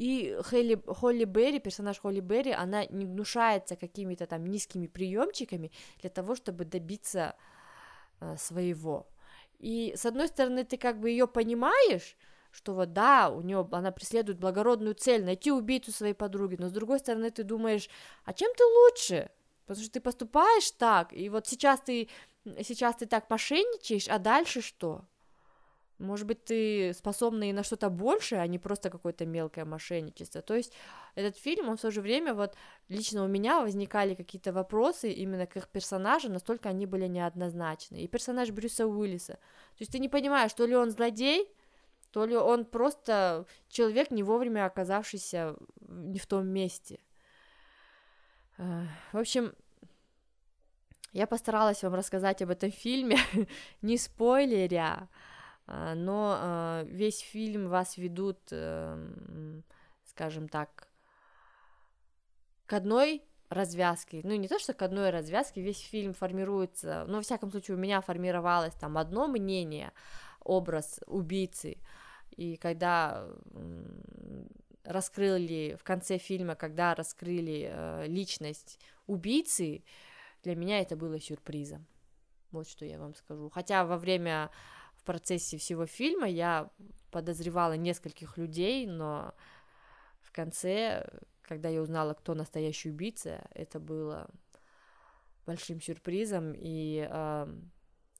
[0.00, 5.70] И Хелли, Холли Берри, персонаж Холли Берри, она не гнушается какими-то там низкими приемчиками
[6.00, 7.34] для того, чтобы добиться
[8.20, 9.06] э, своего.
[9.58, 12.16] И с одной стороны, ты как бы ее понимаешь,
[12.50, 16.72] что вот да, у нее она преследует благородную цель найти убийцу своей подруги, но с
[16.72, 17.90] другой стороны ты думаешь,
[18.24, 19.30] а чем ты лучше?
[19.66, 22.08] Потому что ты поступаешь так, и вот сейчас ты
[22.62, 25.04] сейчас ты так мошенничаешь, а дальше что?
[26.00, 30.40] Может быть, ты способна и на что-то большее, а не просто какое-то мелкое мошенничество.
[30.40, 30.72] То есть
[31.14, 32.56] этот фильм, он в то же время, вот
[32.88, 37.98] лично у меня возникали какие-то вопросы именно к их персонажам, настолько они были неоднозначны.
[38.02, 39.34] И персонаж Брюса Уиллиса.
[39.34, 41.48] То есть ты не понимаешь, то ли он злодей,
[42.12, 46.98] то ли он просто человек, не вовремя оказавшийся не в том месте.
[48.56, 49.54] В общем,
[51.12, 53.18] я постаралась вам рассказать об этом фильме,
[53.82, 55.08] не спойлеря,
[55.94, 59.64] но а, весь фильм вас ведут, эм,
[60.04, 60.88] скажем так,
[62.66, 67.22] к одной развязке, ну не то, что к одной развязке, весь фильм формируется, но во
[67.22, 69.92] всяком случае у меня формировалось там одно мнение,
[70.40, 71.78] образ убийцы,
[72.30, 73.28] и когда
[74.84, 79.84] раскрыли в конце фильма, когда раскрыли э, личность убийцы,
[80.42, 81.86] для меня это было сюрпризом.
[82.50, 83.50] Вот что я вам скажу.
[83.50, 84.50] Хотя во время
[85.00, 86.70] в процессе всего фильма я
[87.10, 89.34] подозревала нескольких людей, но
[90.20, 91.08] в конце,
[91.40, 94.28] когда я узнала, кто настоящий убийца, это было
[95.46, 97.54] большим сюрпризом, и э,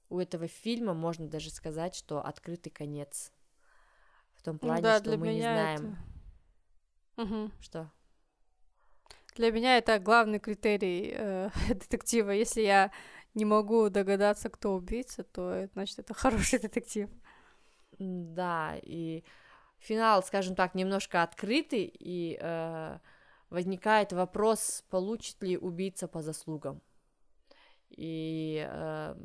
[0.09, 3.31] у этого фильма можно даже сказать, что открытый конец.
[4.37, 5.99] В том плане, да, что мы не знаем.
[7.17, 7.23] Это...
[7.23, 7.51] Угу.
[7.61, 7.91] Что?
[9.37, 12.31] Для меня это главный критерий э, детектива.
[12.31, 12.91] Если я
[13.35, 17.09] не могу догадаться, кто убийца, то значит это хороший детектив.
[17.99, 19.25] Да, и
[19.79, 22.99] финал, скажем так, немножко открытый, и э,
[23.51, 26.81] возникает вопрос, получит ли убийца по заслугам.
[27.91, 29.17] И э,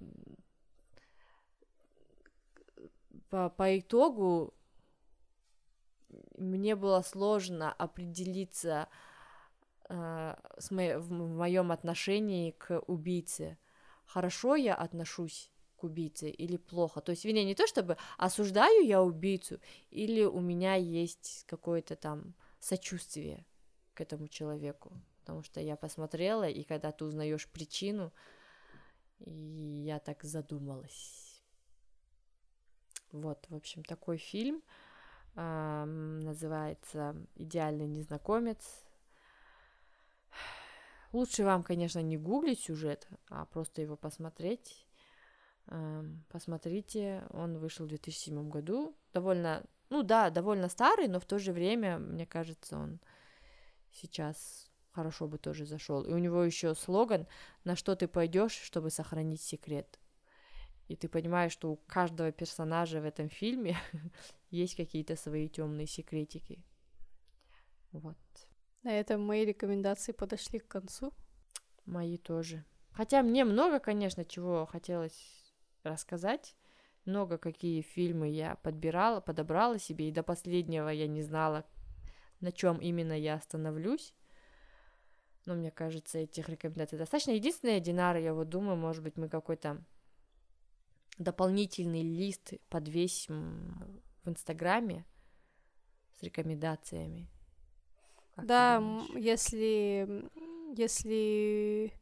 [3.30, 4.53] по, по итогу
[6.38, 8.88] мне было сложно определиться
[9.90, 13.57] э, с мо- в моем отношении к убийце
[14.16, 17.02] хорошо я отношусь к убийце или плохо.
[17.02, 19.60] То есть, вернее, не то чтобы осуждаю я убийцу,
[19.92, 23.46] или у меня есть какое-то там сочувствие
[23.94, 24.94] к этому человеку.
[25.20, 28.14] Потому что я посмотрела, и когда ты узнаешь причину,
[29.20, 31.44] я так задумалась.
[33.12, 34.64] Вот, в общем, такой фильм
[35.36, 38.85] называется «Идеальный незнакомец».
[41.16, 44.86] Лучше вам, конечно, не гуглить сюжет, а просто его посмотреть.
[45.68, 48.98] Э, посмотрите, он вышел в 2007 году.
[49.14, 53.00] Довольно, ну да, довольно старый, но в то же время, мне кажется, он
[53.94, 56.04] сейчас хорошо бы тоже зашел.
[56.04, 57.28] И у него еще слоган
[57.64, 59.98] «На что ты пойдешь, чтобы сохранить секрет?»
[60.90, 63.78] И ты понимаешь, что у каждого персонажа в этом фильме
[64.52, 66.62] есть какие-то свои темные секретики.
[67.94, 68.18] Вот.
[68.86, 71.12] На этом мои рекомендации подошли к концу.
[71.86, 72.64] Мои тоже.
[72.91, 75.18] Хотя мне много, конечно, чего хотелось
[75.82, 76.56] рассказать.
[77.03, 81.66] Много какие фильмы я подбирала, подобрала себе, и до последнего я не знала,
[82.41, 84.14] на чем именно я остановлюсь.
[85.48, 87.32] Но мне кажется, этих рекомендаций достаточно.
[87.32, 89.84] Единственное, Динара, я вот думаю, может быть, мы какой-то
[91.18, 95.07] дополнительный лист подвесим в Инстаграме
[96.20, 97.28] с рекомендациями.
[98.36, 98.84] Как да,
[99.16, 100.30] если,
[100.76, 101.94] если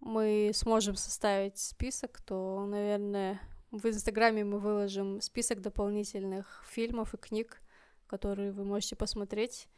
[0.00, 3.40] мы сможем составить список, то, наверное,
[3.70, 7.62] в Инстаграме мы выложим список дополнительных фильмов и книг,
[8.08, 9.68] которые вы можете посмотреть,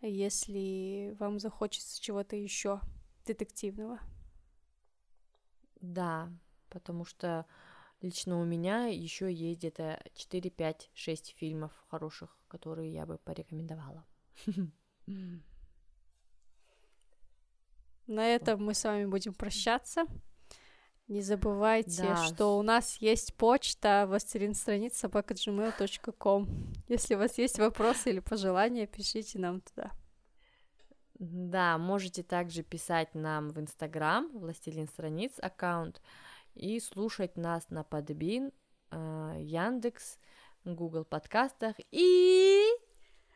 [0.00, 2.80] если вам захочется чего-то еще
[3.26, 3.98] детективного.
[5.80, 6.30] Да,
[6.68, 7.46] потому что
[8.00, 14.04] лично у меня еще есть где-то 4, 5, 6 фильмов хороших, которые я бы порекомендовала.
[18.06, 20.04] На этом мы с вами будем прощаться.
[21.08, 22.16] Не забывайте, да.
[22.24, 26.72] что у нас есть почта властелин страниц собака.gmail.com.
[26.88, 29.92] Если у вас есть вопросы или пожелания, пишите нам туда.
[31.14, 36.00] Да, можете также писать нам в Инстаграм, властелин страниц аккаунт,
[36.54, 38.50] и слушать нас на Подбин,
[38.90, 40.18] э, Яндекс,
[40.64, 42.64] Google подкастах и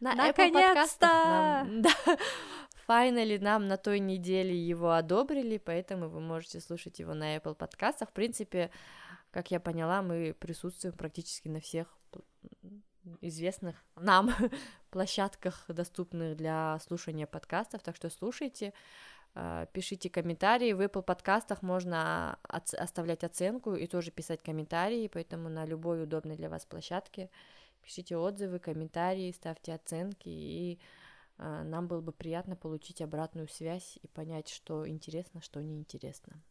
[0.01, 1.06] на Наконец-то!
[1.06, 1.90] Нам, да,
[2.89, 8.10] Finally, нам на той неделе его одобрили, поэтому вы можете слушать его на Apple подкастах.
[8.10, 8.70] В принципе,
[9.31, 11.89] как я поняла, мы присутствуем практически на всех
[13.20, 14.31] известных нам
[14.90, 18.73] площадках, доступных для слушания подкастов, так что слушайте,
[19.35, 25.64] а, пишите комментарии, в Apple подкастах можно оставлять оценку и тоже писать комментарии, поэтому на
[25.66, 27.31] любой удобной для вас площадке
[27.87, 30.81] пишите отзывы, комментарии, ставьте оценки и
[31.39, 36.43] а, нам было бы приятно получить обратную связь и понять, что интересно, что неинтересно.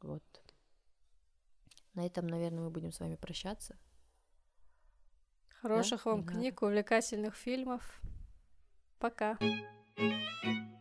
[0.00, 0.22] Вот.
[1.94, 3.78] На этом, наверное, мы будем с вами прощаться.
[5.60, 6.10] Хороших да?
[6.10, 8.02] вам книг, увлекательных фильмов.
[8.98, 9.38] Пока.
[9.98, 10.75] thank you